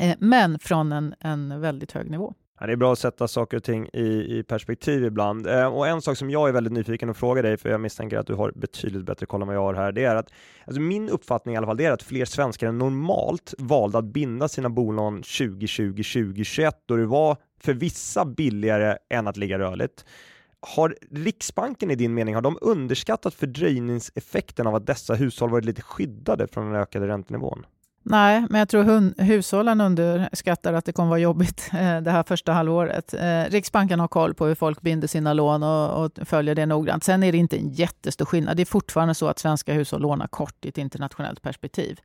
[0.00, 2.34] eh, men från en, en väldigt hög nivå.
[2.60, 5.46] Ja, det är bra att sätta saker och ting i, i perspektiv ibland.
[5.46, 8.18] Eh, och en sak som jag är väldigt nyfiken att fråga dig, för jag misstänker
[8.18, 10.32] att du har betydligt bättre koll än vad jag har här, det är att
[10.66, 14.04] alltså min uppfattning i alla fall, det är att fler svenskar än normalt valde att
[14.04, 20.04] binda sina bolån 2020-2021 då det var för vissa billigare än att ligga rörligt.
[20.60, 25.82] Har Riksbanken i din mening, har de underskattat fördröjningseffekten av att dessa hushåll varit lite
[25.82, 27.66] skyddade från den ökade räntenivån?
[28.06, 32.52] Nej, men jag tror hushållen underskattar att det kommer vara jobbigt eh, det här första
[32.52, 33.14] halvåret.
[33.14, 37.04] Eh, Riksbanken har koll på hur folk binder sina lån och, och, följer det noggrant.
[37.04, 38.56] Sen är det inte en jättestor skillnad.
[38.56, 42.00] Det är fortfarande så att svenska hushåll lånar kort i ett internationellt perspektiv.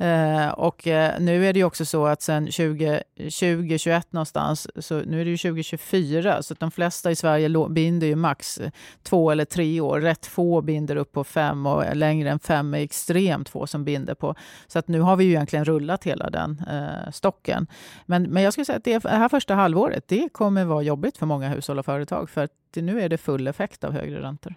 [0.00, 5.20] Eh, och eh, nu är det ju också så att sen 2021 någonstans, så nu
[5.20, 8.70] är det ju 2024, så att de flesta i Sverige binder ju max eh,
[9.02, 10.00] två eller tre år.
[10.00, 14.14] Rätt få binder upp på fem och längre än fem är extremt få som binder
[14.14, 14.34] på.
[14.66, 17.66] Så att nu har vi ju egentligen rullat hela den eh, stocken.
[18.06, 21.26] Men, men jag skulle säga att det här första halvåret, det kommer vara jobbigt för
[21.26, 24.54] många hushåll och företag, för att nu är det full effekt av högre räntor.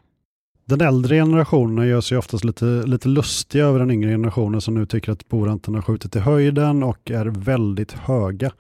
[0.66, 4.86] Den äldre generationen gör sig oftast lite, lite lustiga över den yngre generationen som nu
[4.86, 8.52] tycker att boräntorna skjutit i höjden och är väldigt höga.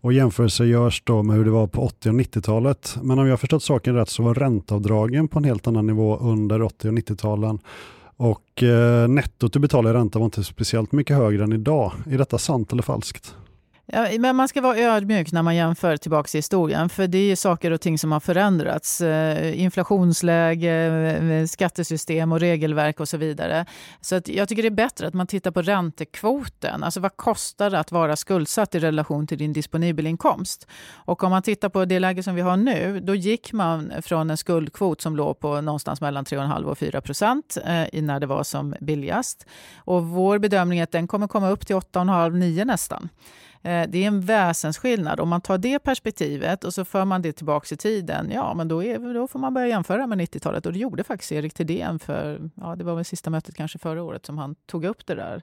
[0.00, 2.96] Och jämförelser görs då med hur det var på 80 och 90-talet.
[3.02, 6.62] Men om jag förstått saken rätt så var ränteavdragen på en helt annan nivå under
[6.62, 7.58] 80 och 90-talen
[8.16, 11.92] och eh, nettot du betalar i ränta var inte speciellt mycket högre än idag.
[12.10, 13.34] Är detta sant eller falskt?
[13.86, 17.36] Ja, men man ska vara ödmjuk när man jämför tillbaka i historien, för det är
[17.36, 19.00] saker och ting som har förändrats.
[19.00, 23.66] Eh, inflationsläge, eh, skattesystem och regelverk och så vidare.
[24.00, 26.82] Så att jag tycker det är bättre att man tittar på räntekvoten.
[26.82, 30.66] Alltså vad kostar det att vara skuldsatt i relation till din disponibel inkomst?
[30.94, 34.30] Och om man tittar på det läge som vi har nu, då gick man från
[34.30, 38.44] en skuldkvot som låg på någonstans mellan 3,5 och 4 procent eh, när det var
[38.44, 39.46] som billigast.
[39.76, 43.08] Och vår bedömning är att den kommer komma upp till 8,5-9 nästan.
[43.62, 45.20] Eh, det är en väsensskillnad.
[45.20, 48.68] Om man tar det perspektivet och så för man det tillbaka i tiden, ja, men
[48.68, 50.66] då, är, då får man börja jämföra med 90-talet.
[50.66, 54.02] Och det gjorde faktiskt Erik Thedéen för, ja, det var väl sista mötet kanske förra
[54.02, 55.42] året som han tog upp det där.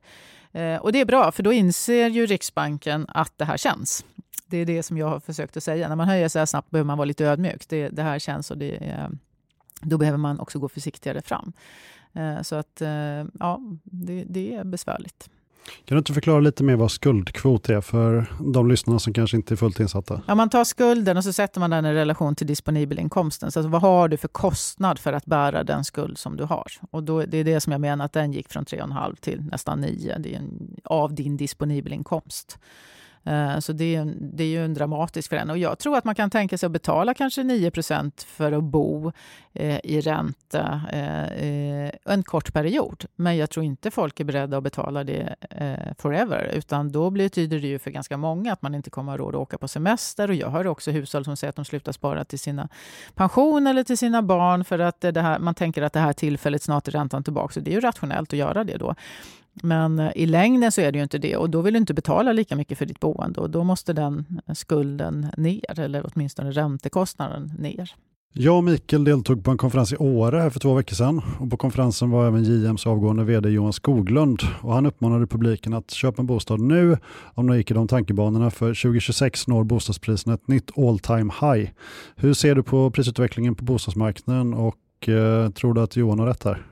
[0.51, 4.05] Eh, och det är bra, för då inser ju Riksbanken att det här känns.
[4.47, 5.89] Det är det som jag har försökt att säga.
[5.89, 7.69] När man höjer så här snabbt behöver man vara lite ödmjuk.
[7.69, 9.07] Det, det här känns och det,
[9.81, 11.53] då behöver man också gå försiktigare fram.
[12.13, 15.29] Eh, så att eh, ja, det, det är besvärligt.
[15.85, 19.53] Kan du inte förklara lite mer vad skuldkvot är för de lyssnarna som kanske inte
[19.53, 20.21] är fullt insatta?
[20.27, 23.51] Ja, man tar skulden och så sätter man den i relation till disponibelinkomsten.
[23.51, 26.71] Så alltså, vad har du för kostnad för att bära den skuld som du har?
[26.91, 29.81] Och då, det är det som jag menar att den gick från 3,5 till nästan
[29.81, 32.57] 9 det är en, av din disponibelinkomst.
[33.23, 35.51] Eh, så det är, det är ju en dramatisk förändring.
[35.51, 39.11] Och jag tror att man kan tänka sig att betala kanske 9% för att bo
[39.53, 43.05] eh, i ränta eh, eh, en kort period.
[43.15, 46.51] Men jag tror inte folk är beredda att betala det eh, forever.
[46.53, 49.35] Utan då betyder det ju för ganska många att man inte kommer att ha råd
[49.35, 50.29] att åka på semester.
[50.29, 52.69] Och jag hör också hushåll som säger att de slutar spara till sina
[53.15, 56.63] pension eller till sina barn för att det här, man tänker att det här tillfället
[56.63, 57.53] snart är räntan tillbaka.
[57.53, 58.95] Så det är ju rationellt att göra det då.
[59.63, 61.93] Men eh, i längden så är det ju inte det och då vill du inte
[61.93, 66.51] betala lika mycket för ditt boende och då måste den eh, skulden ner eller åtminstone
[66.51, 67.93] räntekostnaden ner.
[68.33, 71.57] Jag och Mikael deltog på en konferens i Åre för två veckor sedan och på
[71.57, 76.25] konferensen var även JMs avgående vd Johan Skoglund och han uppmanade publiken att köpa en
[76.25, 76.97] bostad nu
[77.33, 81.69] om de gick i de tankebanorna för 2026 når bostadspriserna ett nytt all time high.
[82.15, 86.43] Hur ser du på prisutvecklingen på bostadsmarknaden och eh, tror du att Johan har rätt
[86.43, 86.68] här?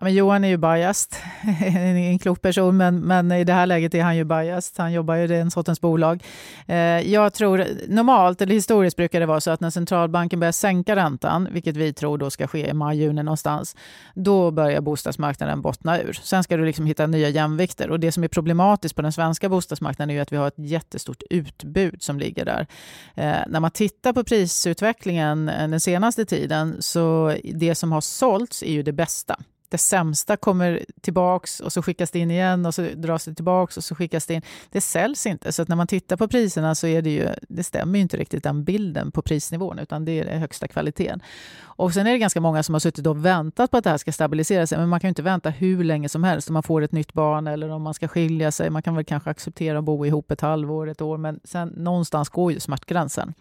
[0.00, 1.12] Ja, men Johan är ju biased,
[1.74, 4.74] en klok person, men, men i det här läget är han ju biased.
[4.76, 6.24] Han jobbar ju i den sortens bolag.
[6.66, 6.76] Eh,
[7.12, 11.48] jag tror normalt, eller historiskt brukar det vara så att när centralbanken börjar sänka räntan,
[11.52, 13.76] vilket vi tror då ska ske i maj, juni någonstans,
[14.14, 16.12] då börjar bostadsmarknaden bottna ur.
[16.22, 19.48] Sen ska du liksom hitta nya jämvikter och det som är problematiskt på den svenska
[19.48, 22.66] bostadsmarknaden är ju att vi har ett jättestort utbud som ligger där.
[23.14, 28.62] Eh, när man tittar på prisutvecklingen eh, den senaste tiden så det som har sålts
[28.62, 29.36] är ju det bästa
[29.68, 33.76] det sämsta kommer tillbaks och så skickas det in igen och så dras det tillbaks
[33.76, 34.42] och så skickas det in.
[34.70, 35.52] Det säljs inte.
[35.52, 38.42] Så när man tittar på priserna så är det ju, det stämmer ju inte riktigt
[38.42, 41.22] den bilden på prisnivån utan det är den högsta kvaliteten.
[41.60, 43.98] Och sen är det ganska många som har suttit och väntat på att det här
[43.98, 44.78] ska stabilisera sig.
[44.78, 47.12] Men man kan ju inte vänta hur länge som helst om man får ett nytt
[47.12, 48.70] barn eller om man ska skilja sig.
[48.70, 52.28] Man kan väl kanske acceptera att bo ihop ett halvår, ett år, men sen någonstans
[52.28, 53.34] går ju smärtgränsen.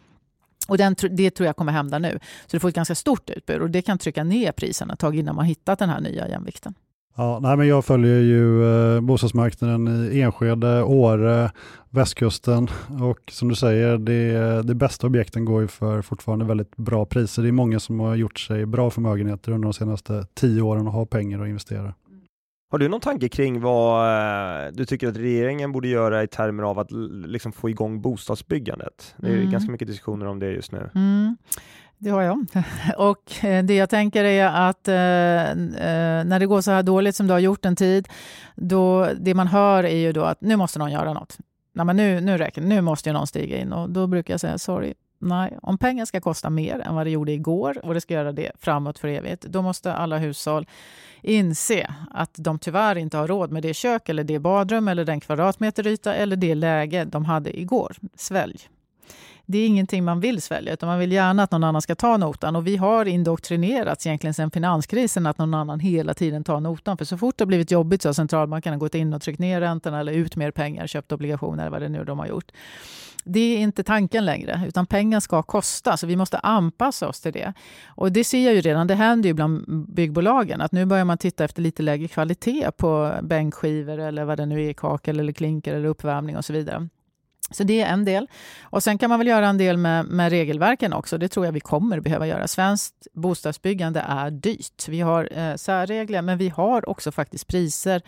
[0.67, 2.19] Och den, det tror jag kommer hända nu.
[2.41, 5.15] Så du får ett ganska stort utbud och det kan trycka ner priserna ett tag
[5.15, 6.73] innan man hittat den här nya jämvikten.
[7.15, 8.63] Ja, nej, men jag följer ju
[8.95, 11.51] eh, bostadsmarknaden i Enskede, Åre,
[11.89, 12.67] västkusten
[13.01, 17.41] och som du säger, det, det bästa objekten går ju för fortfarande väldigt bra priser.
[17.41, 20.93] Det är många som har gjort sig bra förmögenheter under de senaste tio åren och
[20.93, 21.93] har pengar att investera.
[22.69, 24.08] Har du någon tanke kring vad
[24.65, 26.91] eh, du tycker att regeringen borde göra i termer av att
[27.25, 29.15] liksom få igång bostadsbyggandet?
[29.17, 29.51] Det är mm.
[29.51, 30.89] ganska mycket diskussioner om det just nu.
[30.95, 31.38] Mm.
[31.97, 32.45] Det har jag.
[32.97, 37.15] Och eh, det jag tänker är att eh, eh, när det går så här dåligt
[37.15, 38.08] som det har gjort en tid,
[38.56, 41.38] då det man hör är ju då att nu måste någon göra något.
[41.73, 44.41] Nej, men nu, nu räcker Nu måste ju någon stiga in och då brukar jag
[44.41, 44.93] säga sorry.
[45.19, 48.32] Nej, om pengar ska kosta mer än vad det gjorde igår och det ska göra
[48.32, 50.67] det framåt för evigt, då måste alla hushåll
[51.21, 55.19] inse att de tyvärr inte har råd med det kök eller det badrum eller den
[55.19, 57.95] kvadratmeter yta eller det läge de hade igår.
[58.15, 58.69] Svälj.
[59.49, 62.17] Det är ingenting man vill svälja, utan man vill gärna att någon annan ska ta
[62.17, 62.56] notan.
[62.56, 66.97] Och vi har indoktrinerats egentligen sedan finanskrisen att någon annan hela tiden tar notan.
[66.97, 69.62] För så fort det har blivit jobbigt så har centralbankerna gått in och tryckt ner
[69.62, 72.51] räntorna eller ut mer pengar, köpt obligationer eller vad det nu de har gjort.
[73.27, 77.33] Det är inte tanken längre, utan pengar ska kosta, så vi måste anpassa oss till
[77.33, 77.53] det.
[77.87, 81.17] Och det ser jag ju redan, det händer ju bland byggbolagen, att nu börjar man
[81.17, 85.73] titta efter lite lägre kvalitet på bänkskivor eller vad det nu är, kakel eller klinker
[85.73, 86.87] eller uppvärmning och så vidare.
[87.51, 88.27] Så det är en del.
[88.61, 91.17] Och Sen kan man väl göra en del med, med regelverken också.
[91.17, 92.47] Det tror jag vi kommer behöva göra.
[92.47, 94.87] Svenskt bostadsbyggande är dyrt.
[94.87, 98.01] Vi har eh, särregler, men vi har också faktiskt priser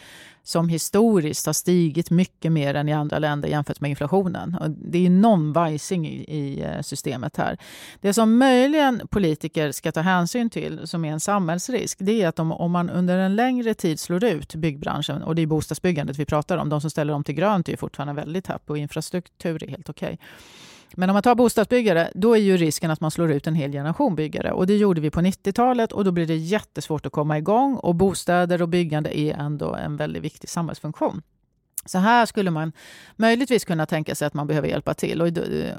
[0.43, 4.57] som historiskt har stigit mycket mer än i andra länder jämfört med inflationen.
[4.61, 7.57] Och det är någon vajsing i, i eh, systemet här.
[8.01, 12.39] Det som möjligen politiker ska ta hänsyn till, som är en samhällsrisk, det är att
[12.39, 16.25] om, om man under en längre tid slår ut byggbranschen, och det är bostadsbyggandet vi
[16.25, 19.67] pratar om, de som ställer om till grönt är fortfarande väldigt happy och infrastruktur är
[19.67, 20.13] helt okej.
[20.13, 20.27] Okay.
[20.95, 23.71] Men om man tar bostadsbyggare, då är ju risken att man slår ut en hel
[23.71, 24.51] generation byggare.
[24.51, 27.75] Och det gjorde vi på 90-talet och då blir det jättesvårt att komma igång.
[27.75, 31.21] Och bostäder och byggande är ändå en väldigt viktig samhällsfunktion.
[31.85, 32.71] Så här skulle man
[33.15, 35.31] möjligtvis kunna tänka sig att man behöver hjälpa till och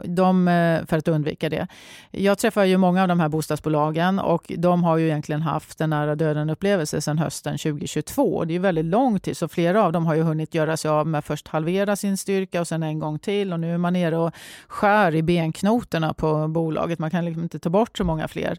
[0.04, 1.66] de, eh, för att undvika det.
[2.10, 5.90] Jag träffar ju många av de här bostadsbolagen och de har ju egentligen haft en
[5.90, 8.44] nära döden-upplevelse sedan hösten 2022.
[8.44, 11.06] Det är väldigt lång tid, så flera av dem har ju hunnit göra sig av
[11.06, 14.16] med först halvera sin styrka och sen en gång till och nu är man nere
[14.16, 14.34] och
[14.68, 16.98] skär i benknotorna på bolaget.
[16.98, 18.58] Man kan liksom inte ta bort så många fler.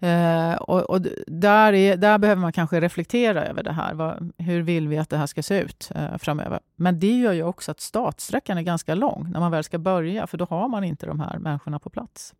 [0.00, 3.94] Eh, och, och där, är, där behöver man kanske reflektera över det här.
[3.94, 6.60] Vad, hur vill vi att det här ska se ut eh, framöver?
[6.82, 10.26] Men det gör ju också att startsträckan är ganska lång när man väl ska börja,
[10.26, 12.34] för då har man inte de här människorna på plats.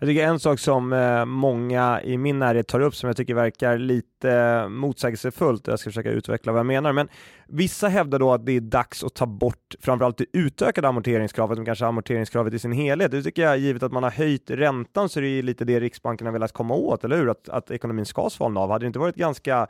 [0.00, 3.34] Jag tycker en sak som eh, många i min närhet tar upp som jag tycker
[3.34, 7.08] verkar lite eh, motsägelsefullt, jag ska försöka utveckla vad jag menar, men
[7.46, 11.64] vissa hävdar då att det är dags att ta bort framförallt det utökade amorteringskravet, men
[11.64, 13.10] kanske amorteringskravet i sin helhet.
[13.10, 16.26] Det tycker jag, givet att man har höjt räntan, så är det lite det Riksbanken
[16.26, 17.30] har velat komma åt, eller hur?
[17.30, 18.70] Att, att ekonomin ska svalna av.
[18.70, 19.68] Hade det inte varit ganska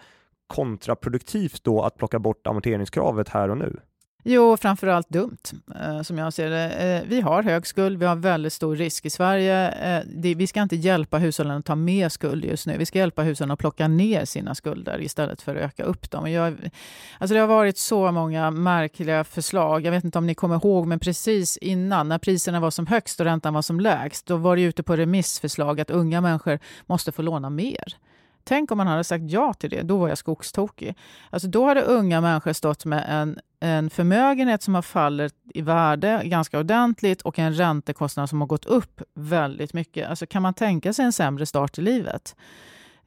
[0.48, 3.80] kontraproduktivt då att plocka bort amorteringskravet här och nu?
[4.24, 5.38] Jo, framförallt dumt,
[5.80, 6.70] eh, som jag ser det.
[6.70, 9.68] Eh, vi har hög skuld, vi har väldigt stor risk i Sverige.
[9.70, 10.04] Eh,
[10.36, 12.78] vi ska inte hjälpa hushållen att ta mer skuld just nu.
[12.78, 16.30] Vi ska hjälpa hushållen att plocka ner sina skulder istället för att öka upp dem.
[16.30, 16.70] Jag,
[17.18, 19.86] alltså det har varit så många märkliga förslag.
[19.86, 23.20] Jag vet inte om ni kommer ihåg, men precis innan, när priserna var som högst
[23.20, 27.12] och räntan var som lägst, då var det ute på remissförslag att unga människor måste
[27.12, 27.96] få låna mer.
[28.44, 29.82] Tänk om man hade sagt ja till det.
[29.82, 30.94] Då var jag skogstokig.
[31.30, 36.22] Alltså då hade unga människor stått med en, en förmögenhet som har fallit i värde
[36.24, 40.08] ganska ordentligt och en räntekostnad som har gått upp väldigt mycket.
[40.08, 42.36] Alltså kan man tänka sig en sämre start i livet?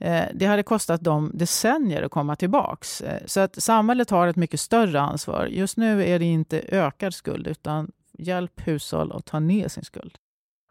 [0.02, 3.02] Eh, det hade kostat dem decennier att komma tillbaks.
[3.02, 5.46] Eh, så att samhället har ett mycket större ansvar.
[5.46, 10.18] Just nu är det inte ökad skuld utan hjälp hushåll att ta ner sin skuld.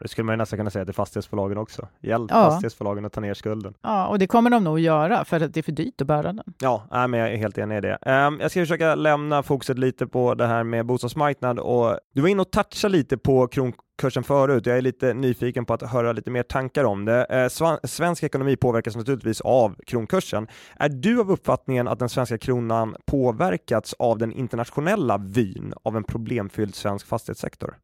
[0.01, 1.89] Det skulle man nästan kunna säga till fastighetsbolagen också.
[2.01, 2.51] Hjälp ja.
[2.51, 3.75] fastighetsbolagen att ta ner skulden.
[3.83, 6.07] Ja, och det kommer de nog att göra för att det är för dyrt att
[6.07, 6.43] bära den.
[6.61, 7.99] Ja, nej, men jag är helt enig i det.
[8.07, 12.29] Um, jag ska försöka lämna fokuset lite på det här med bostadsmarknad och du var
[12.29, 14.67] inne och touchade lite på kronkursen förut.
[14.67, 17.49] Jag är lite nyfiken på att höra lite mer tankar om det.
[17.61, 20.49] Uh, svensk ekonomi påverkas naturligtvis av kronkursen.
[20.77, 26.05] Är du av uppfattningen att den svenska kronan påverkats av den internationella vyn av en
[26.05, 27.77] problemfylld svensk fastighetssektor?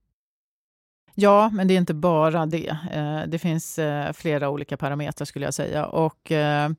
[1.18, 2.76] Ja, men det är inte bara det.
[2.92, 5.86] Eh, det finns eh, flera olika parametrar skulle jag säga.
[5.86, 6.70] Och eh,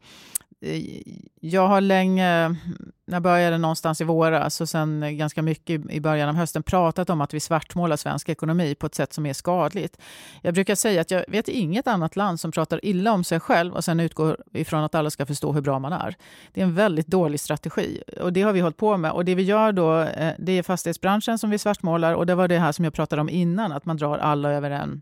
[1.39, 2.55] jag har länge,
[3.05, 7.21] jag började någonstans i våras och sen ganska mycket i början av hösten pratat om
[7.21, 9.97] att vi svartmålar svensk ekonomi på ett sätt som är skadligt.
[10.41, 13.73] Jag brukar säga att jag vet inget annat land som pratar illa om sig själv
[13.73, 16.15] och sen utgår ifrån att alla ska förstå hur bra man är.
[16.53, 19.11] Det är en väldigt dålig strategi och det har vi hållit på med.
[19.11, 22.47] Och det vi gör då, eh, det är fastighetsbranschen som vi svartmålar och det var
[22.47, 25.01] det här som jag pratade om innan, att man drar alla över en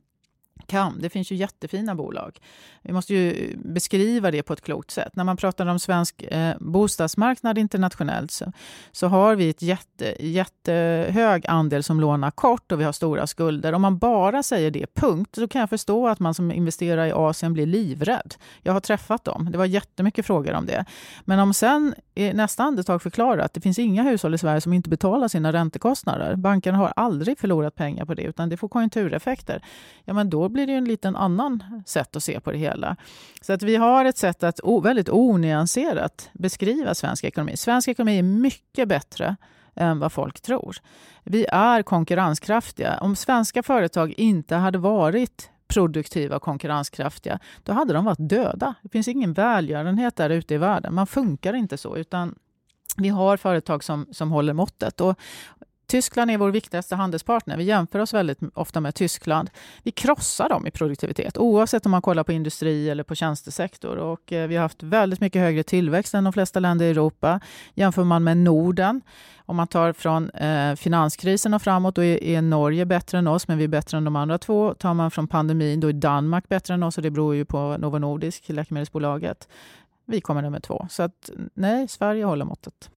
[0.68, 1.02] kan.
[1.02, 2.40] Det finns ju jättefina bolag.
[2.82, 5.16] Vi måste ju beskriva det på ett klokt sätt.
[5.16, 8.52] När man pratar om svensk eh, bostadsmarknad internationellt så,
[8.92, 13.74] så har vi ett jätte, jättehög andel som lånar kort och vi har stora skulder.
[13.74, 17.12] Om man bara säger det, punkt, så kan jag förstå att man som investerar i
[17.12, 18.36] Asien blir livrädd.
[18.62, 19.50] Jag har träffat dem.
[19.52, 20.86] Det var jättemycket frågor om det.
[21.26, 24.74] Men om sen i nästa andetag förklarar att det finns inga hushåll i Sverige som
[24.74, 26.36] inte betalar sina räntekostnader.
[26.36, 29.62] Bankerna har aldrig förlorat pengar på det, utan det får konjunktureffekter.
[30.04, 32.96] Ja, men då blir det en liten annan sätt att se på det hela.
[33.42, 37.58] Så att vi har ett sätt att väldigt onyanserat beskriva svensk ekonomi.
[37.58, 39.36] Svensk ekonomi är mycket bättre
[39.76, 40.78] än vad folk tror.
[41.24, 42.98] Vi är konkurrenskraftiga.
[43.02, 48.76] Om svenska företag inte hade varit produktiva och konkurrenskraftiga, då hade de varit döda.
[48.82, 50.94] Det finns ingen välgörenhet där ute i världen.
[50.94, 52.36] Man funkar inte så, utan
[52.98, 55.02] vi har företag som, som håller måttet.
[55.02, 55.20] Och
[55.88, 57.58] Tyskland är vår viktigaste handelspartner.
[57.58, 59.50] Vi jämför oss väldigt ofta med Tyskland.
[59.84, 63.98] Vi krossar dem i produktivitet, oavsett om man kollar på industri eller på tjänstesektor.
[63.98, 67.40] Och eh, vi har haft väldigt mycket högre tillväxt än de flesta länder i Europa.
[67.74, 69.02] Jämför man med Norden,
[69.38, 73.48] om man tar från eh, finanskrisen och framåt, då är, är, Norge bättre än oss,
[73.48, 74.74] men vi är bättre än de andra två.
[74.74, 77.78] Tar man från pandemin, då är Danmark bättre än oss och det beror ju på
[77.78, 79.48] Novo Nordisk, läkemedelsbolaget.
[80.06, 80.88] Vi kommer nummer två.
[80.90, 82.90] Så att, nej, Sverige håller måttet.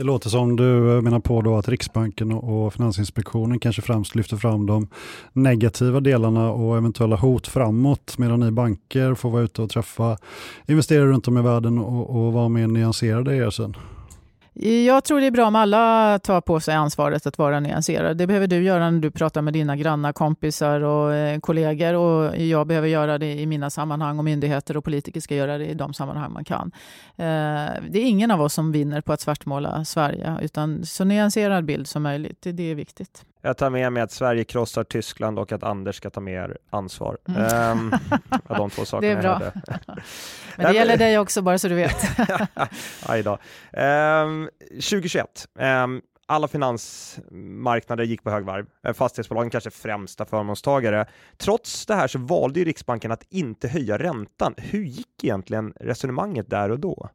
[0.00, 4.36] Det låter som du eh, menar på då att Riksbanken och Finansinspektionen kanske främst lyfter
[4.36, 4.88] fram de
[5.32, 10.18] negativa delarna och eventuella hot framåt medan ni banker får vara ute och träffa
[10.66, 13.76] investerare runt om i världen och, och vara mer nyanserade i er syn.
[14.62, 18.16] Jag tror det är bra om alla tar på sig ansvaret att vara nyanserad.
[18.16, 21.94] Det behöver du göra när du pratar med dina grannar, kompisar och eh, kollegor.
[21.94, 25.66] Och jag behöver göra det i mina sammanhang och myndigheter och politiker ska göra det
[25.66, 26.70] i de sammanhang man kan.
[27.16, 27.24] Eh,
[27.88, 31.86] det är ingen av oss som vinner på att svartmåla Sverige, utan så nyanserad bild
[31.86, 32.38] som möjligt.
[32.40, 33.24] Det är viktigt.
[33.42, 37.18] Jag tar med mig att Sverige krossar Tyskland och att Anders ska ta mer ansvar.
[37.28, 37.92] Mm.
[37.92, 37.92] Um,
[38.48, 39.40] de två sakerna det är bra.
[40.56, 41.96] Men det gäller dig också, bara så du vet.
[43.06, 43.38] Aj då.
[43.80, 45.48] Um, 2021.
[45.58, 48.66] Um, alla finansmarknader gick på högvarv.
[48.86, 51.06] Eh, fastighetsbolagen kanske främsta förmånstagare.
[51.36, 54.54] Trots det här så valde ju Riksbanken att inte höja räntan.
[54.56, 57.10] Hur gick egentligen resonemanget där och då?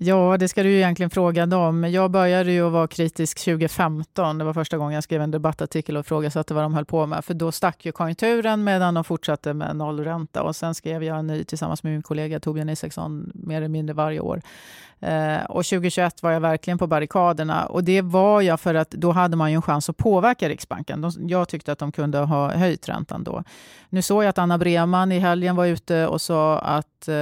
[0.00, 1.84] Ja, det ska du ju egentligen fråga dem.
[1.90, 4.38] Jag började ju att vara kritisk 2015.
[4.38, 7.24] Det var första gången jag skrev en debattartikel och ifrågasatte vad de höll på med.
[7.24, 10.42] För då stack ju konjunkturen medan de fortsatte med nollränta.
[10.42, 13.94] Och sen skrev jag en ny tillsammans med min kollega Torbjörn Isaksson mer eller mindre
[13.94, 14.42] varje år.
[15.00, 17.66] Eh, och 2021 var jag verkligen på barrikaderna.
[17.66, 21.00] Och det var jag för att då hade man ju en chans att påverka Riksbanken.
[21.00, 23.42] De, jag tyckte att de kunde ha höjt räntan då.
[23.88, 27.14] Nu såg jag att Anna Breman i helgen var ute och sa att, eh,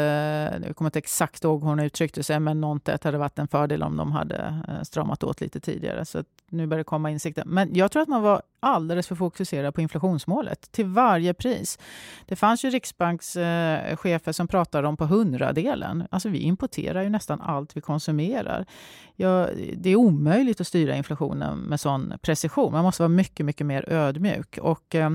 [0.67, 3.83] jag kommer inte exakt ihåg hur hon uttryckte sig, men någonting hade varit en fördel
[3.83, 6.05] om de hade eh, stramat åt lite tidigare.
[6.05, 7.45] Så nu börjar det komma insikter.
[7.47, 11.79] Men jag tror att man var alldeles för fokuserad på inflationsmålet till varje pris.
[12.27, 16.07] Det fanns ju riksbankschefer eh, som pratade om på hundradelen.
[16.11, 18.67] Alltså vi importerar ju nästan allt vi konsumerar.
[19.15, 22.73] Ja, det är omöjligt att styra inflationen med sån precision.
[22.73, 24.59] Man måste vara mycket, mycket mer ödmjuk.
[24.63, 25.11] Och, eh,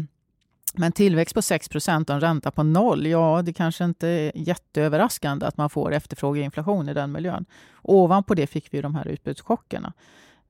[0.73, 5.45] men tillväxt på 6 och en ränta på noll, ja det kanske inte är jätteöverraskande
[5.45, 7.45] att man får efterfrågeinflation i den miljön.
[7.81, 9.93] Ovanpå det fick vi de här utbudschockerna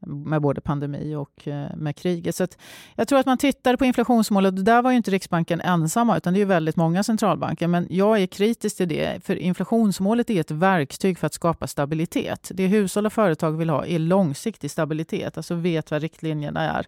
[0.02, 2.36] med både pandemi och eh, med kriget.
[2.36, 2.48] Så
[2.96, 6.34] jag tror att man tittar på inflationsmålet, och där var ju inte Riksbanken ensamma, utan
[6.34, 7.68] det är väldigt många centralbanker.
[7.68, 12.52] Men jag är kritisk till det, för inflationsmålet är ett verktyg för att skapa stabilitet.
[12.54, 16.88] Det hushåll och företag vill ha är långsiktig stabilitet, alltså vet vad riktlinjerna är.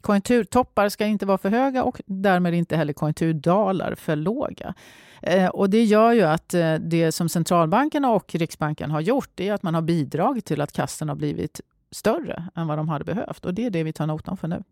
[0.00, 4.74] Konjunkturtoppar ska inte vara för höga och därmed inte heller konjunkturdalar för låga.
[5.22, 9.52] Eh, och det gör ju att eh, det som centralbankerna och Riksbanken har gjort är
[9.52, 11.60] att man har bidragit till att kassen har blivit
[11.96, 14.62] större än vad de hade behövt och det är det vi tar notan för nu.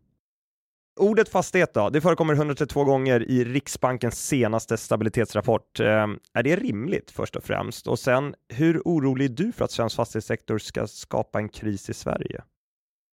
[1.01, 5.81] Ordet fastighet då, det förekommer 132 gånger i Riksbankens senaste stabilitetsrapport.
[5.81, 7.87] Eh, är det rimligt först och främst?
[7.87, 11.95] Och sen, hur orolig är du för att svensk fastighetssektor ska skapa en kris i
[11.95, 12.43] Sverige?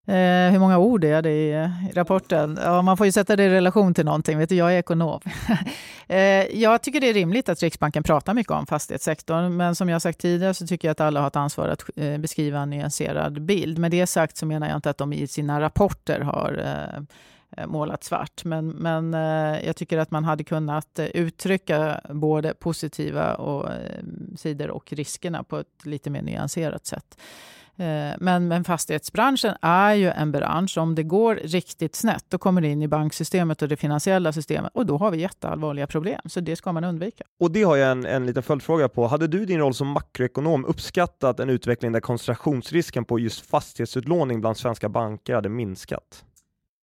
[0.10, 1.51] Eh, hur många ord är det i,
[1.89, 2.60] i rapporten?
[2.64, 4.38] Ja, man får ju sätta det i relation till någonting.
[4.38, 5.22] Vet du, jag är ekonom.
[6.07, 6.20] eh,
[6.62, 9.57] jag tycker det är rimligt att Riksbanken pratar mycket om fastighetssektorn.
[9.57, 12.18] Men som jag sagt tidigare så tycker jag att alla har ett ansvar att eh,
[12.18, 13.78] beskriva en nyanserad bild.
[13.78, 17.01] Med det sagt så menar jag inte att de i sina rapporter har eh,
[17.57, 18.43] eh målat svart.
[18.43, 24.03] Men, men eh, jag tycker att man hade kunnat uttrycka både positiva och, eh,
[24.38, 27.18] sidor och riskerna på ett lite mer nyanserat sätt.
[27.80, 32.61] Eh, men, men fastighetsbranschen är ju en bransch, om det går riktigt snett, då kommer
[32.61, 36.21] det in i banksystemet och det finansiella systemet och då har vi jätteallvarliga problem.
[36.25, 37.23] Så det ska man undvika.
[37.39, 39.07] Och det har jag en, en liten följdfråga på.
[39.07, 44.57] Hade du din roll som makroekonom uppskattat en utveckling där koncentrationsrisken på just fastighetsutlåning bland
[44.57, 46.23] svenska banker hade minskat?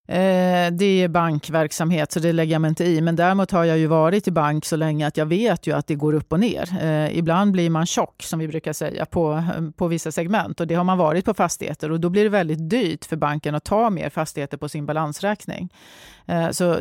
[0.09, 3.01] Eh, det är bankverksamhet, så det lägger jag mig inte i.
[3.01, 5.87] Men däremot har jag ju varit i bank så länge att jag vet ju att
[5.87, 6.83] det går upp och ner.
[6.83, 10.61] Eh, ibland blir man tjock, som vi brukar säga, på, eh, på vissa segment.
[10.61, 11.91] Och det har man varit på fastigheter.
[11.91, 15.71] Och då blir det väldigt dyrt för banken att ta mer fastigheter på sin balansräkning.
[16.27, 16.75] Eh, så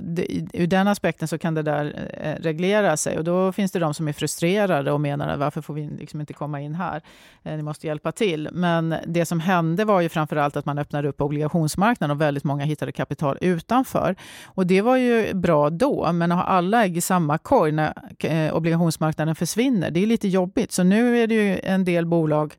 [0.54, 3.94] ur den aspekten så kan det där eh, reglera sig och då finns det de
[3.94, 7.02] som är frustrerade och menar att varför får vi liksom inte komma in här?
[7.44, 8.50] Eh, ni måste hjälpa till.
[8.52, 12.44] Men det som hände var ju framför allt att man öppnade upp obligationsmarknaden och väldigt
[12.44, 14.16] många hittade kapital utanför.
[14.45, 17.93] Och det var ju bra då, men att ha alla ägg i samma korg när
[18.20, 20.72] eh, obligationsmarknaden försvinner, det är lite jobbigt.
[20.72, 22.53] Så nu är det ju en del bolag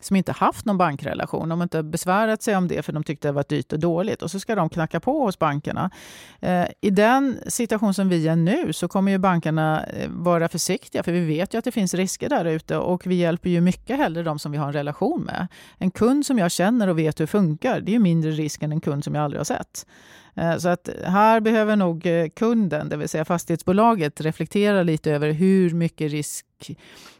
[0.00, 1.48] som inte haft någon bankrelation.
[1.48, 4.22] De har inte besvärat sig om det för de tyckte det var dyrt och dåligt.
[4.22, 5.90] Och så ska de knacka på hos bankerna.
[6.40, 11.02] Eh, I den situation som vi är nu så kommer ju bankerna eh, vara försiktiga
[11.02, 13.96] för vi vet ju att det finns risker där ute och vi hjälper ju mycket
[13.96, 15.46] hellre de som vi har en relation med.
[15.78, 18.72] En kund som jag känner och vet hur det funkar, det är mindre risk än
[18.72, 19.86] en kund som jag aldrig har sett.
[20.34, 25.30] Eh, så att här behöver nog eh, kunden, det vill säga fastighetsbolaget, reflektera lite över
[25.30, 26.46] hur mycket risk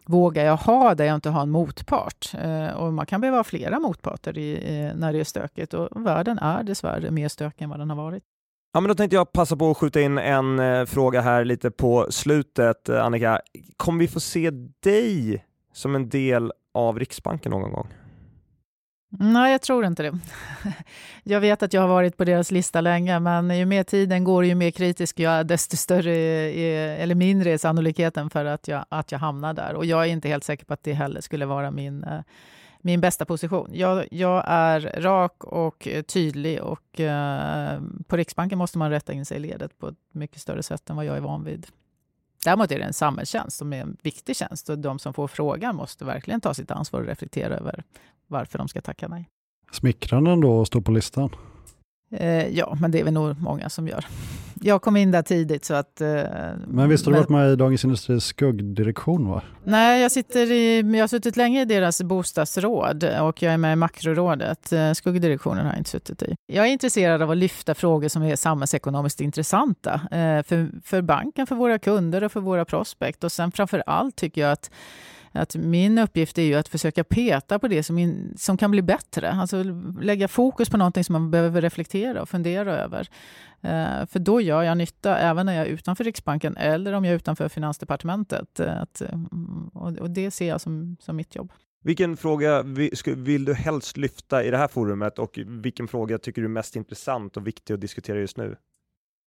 [0.05, 2.32] vågar jag ha där jag inte har en motpart?
[2.43, 6.07] Eh, och man kan behöva ha flera motparter i, eh, när det är stökigt och
[6.07, 8.22] världen är dessvärre mer stökig än vad den har varit.
[8.72, 11.70] Ja, men då tänkte jag passa på att skjuta in en eh, fråga här lite
[11.70, 12.88] på slutet.
[12.88, 13.41] Eh, Annika,
[13.76, 17.88] kommer vi få se dig som en del av Riksbanken någon gång?
[19.13, 20.19] Nej, jag tror inte det.
[21.23, 24.45] Jag vet att jag har varit på deras lista länge, men ju mer tiden går,
[24.45, 28.85] ju mer kritisk jag är, desto större är, eller mindre är sannolikheten för att jag,
[28.89, 29.75] att jag hamnar där.
[29.75, 32.21] Och jag är inte helt säker på att det heller skulle vara min, eh,
[32.81, 33.71] min bästa position.
[33.73, 39.37] Jag, jag är rak och tydlig och eh, på Riksbanken måste man rätta in sig
[39.37, 41.67] i ledet på ett mycket större sätt än vad jag är van vid.
[42.45, 45.76] Däremot är det en samhällstjänst som är en viktig tjänst och de som får frågan
[45.76, 47.84] måste verkligen ta sitt ansvar och reflektera över
[48.26, 49.28] varför de ska tacka nej.
[49.72, 51.30] Smickrande ändå att stå på listan.
[52.13, 54.05] Eh, ja, men det är väl nog många som gör.
[54.63, 56.01] Jag kom in där tidigt så att...
[56.01, 56.09] Eh,
[56.69, 59.29] men visst har du varit med i Dagens Industris skuggdirektion?
[59.29, 59.43] Va?
[59.65, 63.73] Nej, jag, sitter i, jag har suttit länge i deras bostadsråd och jag är med
[63.73, 64.73] i makrorådet.
[64.73, 66.35] Eh, skuggdirektionen har jag inte suttit i.
[66.47, 71.47] Jag är intresserad av att lyfta frågor som är samhällsekonomiskt intressanta eh, för, för banken,
[71.47, 73.25] för våra kunder och för våra prospekt.
[73.25, 74.71] Och sen framför allt tycker jag att
[75.33, 78.83] att min uppgift är ju att försöka peta på det som, in, som kan bli
[78.83, 79.31] bättre.
[79.31, 79.62] Alltså
[80.01, 83.09] lägga fokus på någonting som man behöver reflektera och fundera över.
[83.62, 87.12] Eh, för då gör jag nytta även när jag är utanför Riksbanken eller om jag
[87.12, 88.61] är utanför Finansdepartementet.
[88.61, 89.18] Eh, att, eh,
[89.72, 91.53] och, och, det ser jag som, som mitt jobb.
[91.83, 92.62] Vilken fråga
[93.16, 96.76] vill du helst lyfta i det här forumet och vilken fråga tycker du är mest
[96.76, 98.57] intressant och viktig att diskutera just nu?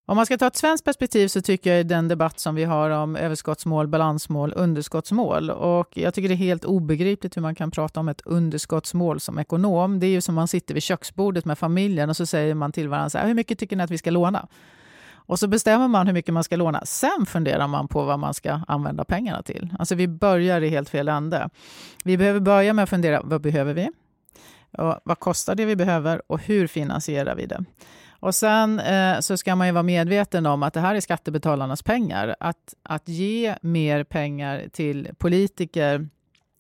[0.06, 2.89] Om man ska ta ett svenskt perspektiv så tycker jag den debatt som vi har
[2.89, 5.49] om överskottsmål, balansmål, underskottsmål.
[5.49, 9.39] Och jag tycker det är helt obegripligt hur man kan prata om ett underskottsmål som
[9.39, 9.99] ekonom.
[9.99, 12.89] Det är ju som man sitter vid köksbordet med familjen och så säger man till
[12.89, 14.47] varandra så här, hur mycket tycker ni att vi ska låna?
[15.14, 16.86] Och så bestämmer man hur mycket man ska låna.
[16.86, 19.76] Sen funderar man på vad man ska använda pengarna till.
[19.80, 21.49] Alltså vi börjar i helt fel ände.
[22.04, 23.89] Vi behöver börja med att fundera, vad behöver vi?
[24.78, 27.66] Och vad kostar det vi behöver och hur finansierar vi det?
[28.24, 31.84] Och sen eh, så ska man ju vara medveten om att det här är skattebetalarnas
[31.84, 32.36] pengar.
[32.40, 36.08] Att, att ge mer pengar till politiker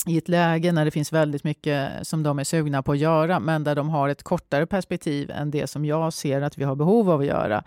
[0.07, 3.39] i ett läge när det finns väldigt mycket som de är sugna på att göra,
[3.39, 6.75] men där de har ett kortare perspektiv än det som jag ser att vi har
[6.75, 7.63] behov av att göra.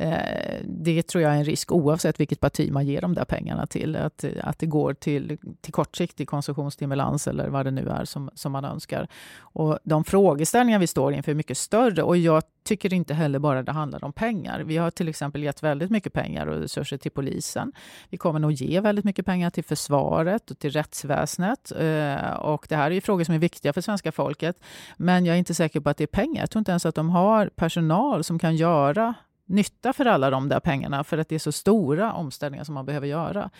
[0.00, 3.66] Eh, det tror jag är en risk oavsett vilket parti man ger de där pengarna
[3.66, 3.96] till.
[3.96, 8.52] Att, att det går till, till kortsiktig konsumtionsstimulans eller vad det nu är som, som
[8.52, 9.08] man önskar.
[9.40, 13.62] Och de frågeställningar vi står inför är mycket större och jag tycker inte heller bara
[13.62, 14.60] det handlar om pengar.
[14.60, 17.72] Vi har till exempel gett väldigt mycket pengar och resurser till polisen.
[18.10, 21.72] Vi kommer nog ge väldigt mycket pengar till försvaret och till rättsväsendet.
[21.72, 24.56] Eh, och det här är frågor som är viktiga för svenska folket.
[24.96, 26.42] Men jag är inte säker på att det är pengar.
[26.42, 29.14] Jag tror inte ens att de har personal som kan göra
[29.50, 32.86] nytta för alla de där pengarna för att det är så stora omställningar som man
[32.86, 33.50] behöver göra.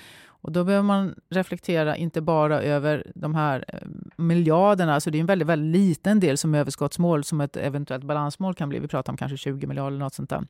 [0.43, 3.79] Och då behöver man reflektera inte bara över de här eh,
[4.17, 8.55] miljarderna, alltså det är en väldigt, väldigt liten del som överskottsmål som ett eventuellt balansmål
[8.55, 8.79] kan bli.
[8.79, 10.45] Vi pratar om kanske 20 miljarder eller något sånt där.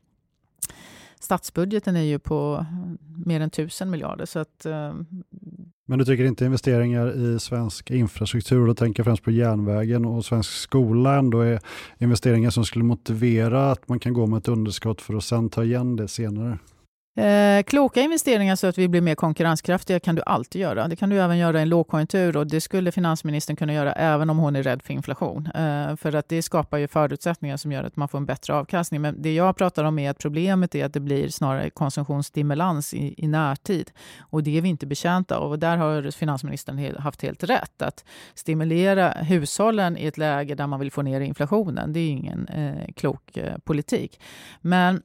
[1.21, 2.77] Statsbudgeten är ju på eh,
[3.27, 4.27] mer än tusen miljarder.
[4.27, 4.95] Så att, eh,
[5.87, 10.05] Men du tycker inte investeringar i svensk infrastruktur, och då tänker jag främst på järnvägen
[10.05, 11.61] och svensk skola ändå är
[11.99, 15.65] investeringar som skulle motivera att man kan gå med ett underskott för att sen ta
[15.65, 16.59] igen det senare?
[17.21, 20.89] Eh, kloka investeringar så att vi blir mer konkurrenskraftiga kan du alltid göra.
[20.89, 24.31] Det kan du även göra i en lågkonjunktur och det skulle finansministern kunna göra även
[24.31, 25.47] om hon är rädd för inflation.
[25.47, 29.01] Eh, för att det skapar ju förutsättningar som gör att man får en bättre avkastning.
[29.01, 33.15] Men det jag pratar om är att problemet är att det blir snarare konsumtionsstimulans i,
[33.17, 33.91] i närtid.
[34.21, 35.51] Och det är vi inte betjänta av.
[35.51, 37.83] Och där har finansministern haft helt rätt.
[37.83, 38.05] Att
[38.35, 42.93] stimulera hushållen i ett läge där man vill få ner inflationen, det är ingen eh,
[42.97, 44.21] klok eh, politik.
[44.61, 45.03] Men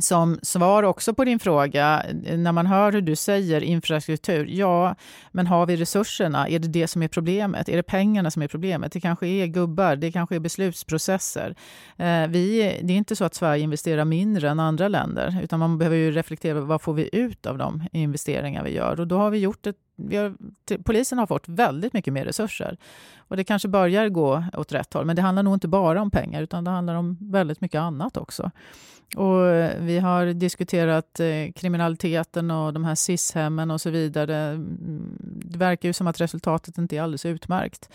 [0.00, 4.94] som svar också på din fråga, eh, när man hör hur du säger infrastruktur, ja,
[5.32, 6.48] men har vi resurserna?
[6.48, 7.68] Är det det som är problemet?
[7.68, 8.92] Är det pengarna som är problemet?
[8.92, 11.56] Det kanske är gubbar, det kanske är beslutsprocesser.
[11.96, 15.78] Eh, vi, det är inte så att Sverige investerar mindre än andra länder, utan man
[15.78, 19.00] behöver ju reflektera vad får vi ut av de investeringar vi gör?
[19.00, 19.76] Och då har vi gjort ett
[20.10, 20.36] har,
[20.82, 22.76] polisen har fått väldigt mycket mer resurser.
[23.18, 26.10] Och det kanske börjar gå åt rätt håll, men det handlar nog inte bara om
[26.10, 28.50] pengar, utan det handlar om väldigt mycket annat också.
[29.16, 34.36] Och eh, vi har diskuterat eh, kriminaliteten och de här SIS-hemmen och så vidare.
[34.36, 37.88] Mm, det verkar ju som att resultatet inte är alldeles utmärkt.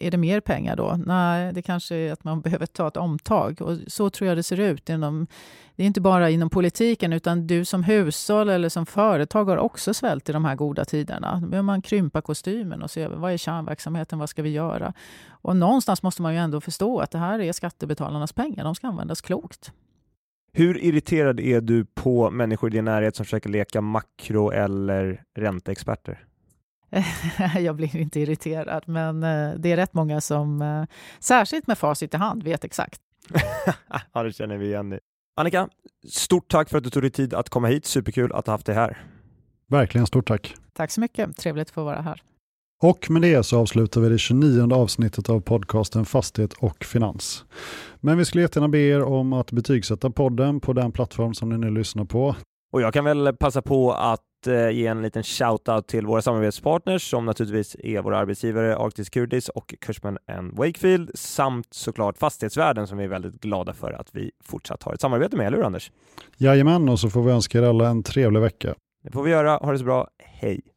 [0.00, 1.00] Är det mer pengar då?
[1.06, 3.62] Nej, det kanske är att man behöver ta ett omtag.
[3.62, 4.88] Och så tror jag det ser ut.
[4.88, 5.26] Inom,
[5.76, 9.94] det är inte bara inom politiken, utan du som hushåll eller som företag har också
[9.94, 11.38] svält i de här goda tiderna.
[11.42, 14.92] Då behöver man krympa kostymen och se över vad är kärnverksamheten, vad ska vi göra?
[15.30, 18.86] Och någonstans måste man ju ändå förstå att det här är skattebetalarnas pengar, de ska
[18.86, 19.72] användas klokt.
[20.52, 26.24] Hur irriterad är du på människor i din närhet som försöker leka makro eller ränteexperter?
[27.60, 30.84] jag blir inte irriterad, men eh, det är rätt många som, eh,
[31.20, 33.00] särskilt med facit i hand, vet exakt.
[34.12, 34.98] ja, det känner vi igen.
[35.36, 35.68] Annika,
[36.08, 37.86] stort tack för att du tog dig tid att komma hit.
[37.86, 39.02] Superkul att ha haft dig här.
[39.66, 40.54] Verkligen, stort tack.
[40.72, 41.36] Tack så mycket.
[41.36, 42.22] Trevligt att få vara här.
[42.82, 47.44] Och med det så avslutar vi det 29 avsnittet av podcasten Fastighet och Finans.
[48.00, 51.58] Men vi skulle jättegärna be er om att betygsätta podden på den plattform som ni
[51.58, 52.36] nu lyssnar på.
[52.72, 57.26] Och jag kan väl passa på att ge en liten shout-out till våra samarbetspartners som
[57.26, 60.18] naturligtvis är våra arbetsgivare Arctic Securities och Cushman
[60.52, 65.00] Wakefield samt såklart Fastighetsvärden som vi är väldigt glada för att vi fortsatt har ett
[65.00, 65.90] samarbete med, eller hur Anders?
[66.36, 68.74] Jajamän, och så får vi önska er alla en trevlig vecka.
[69.04, 69.56] Det får vi göra.
[69.56, 70.08] Ha det så bra.
[70.18, 70.73] Hej!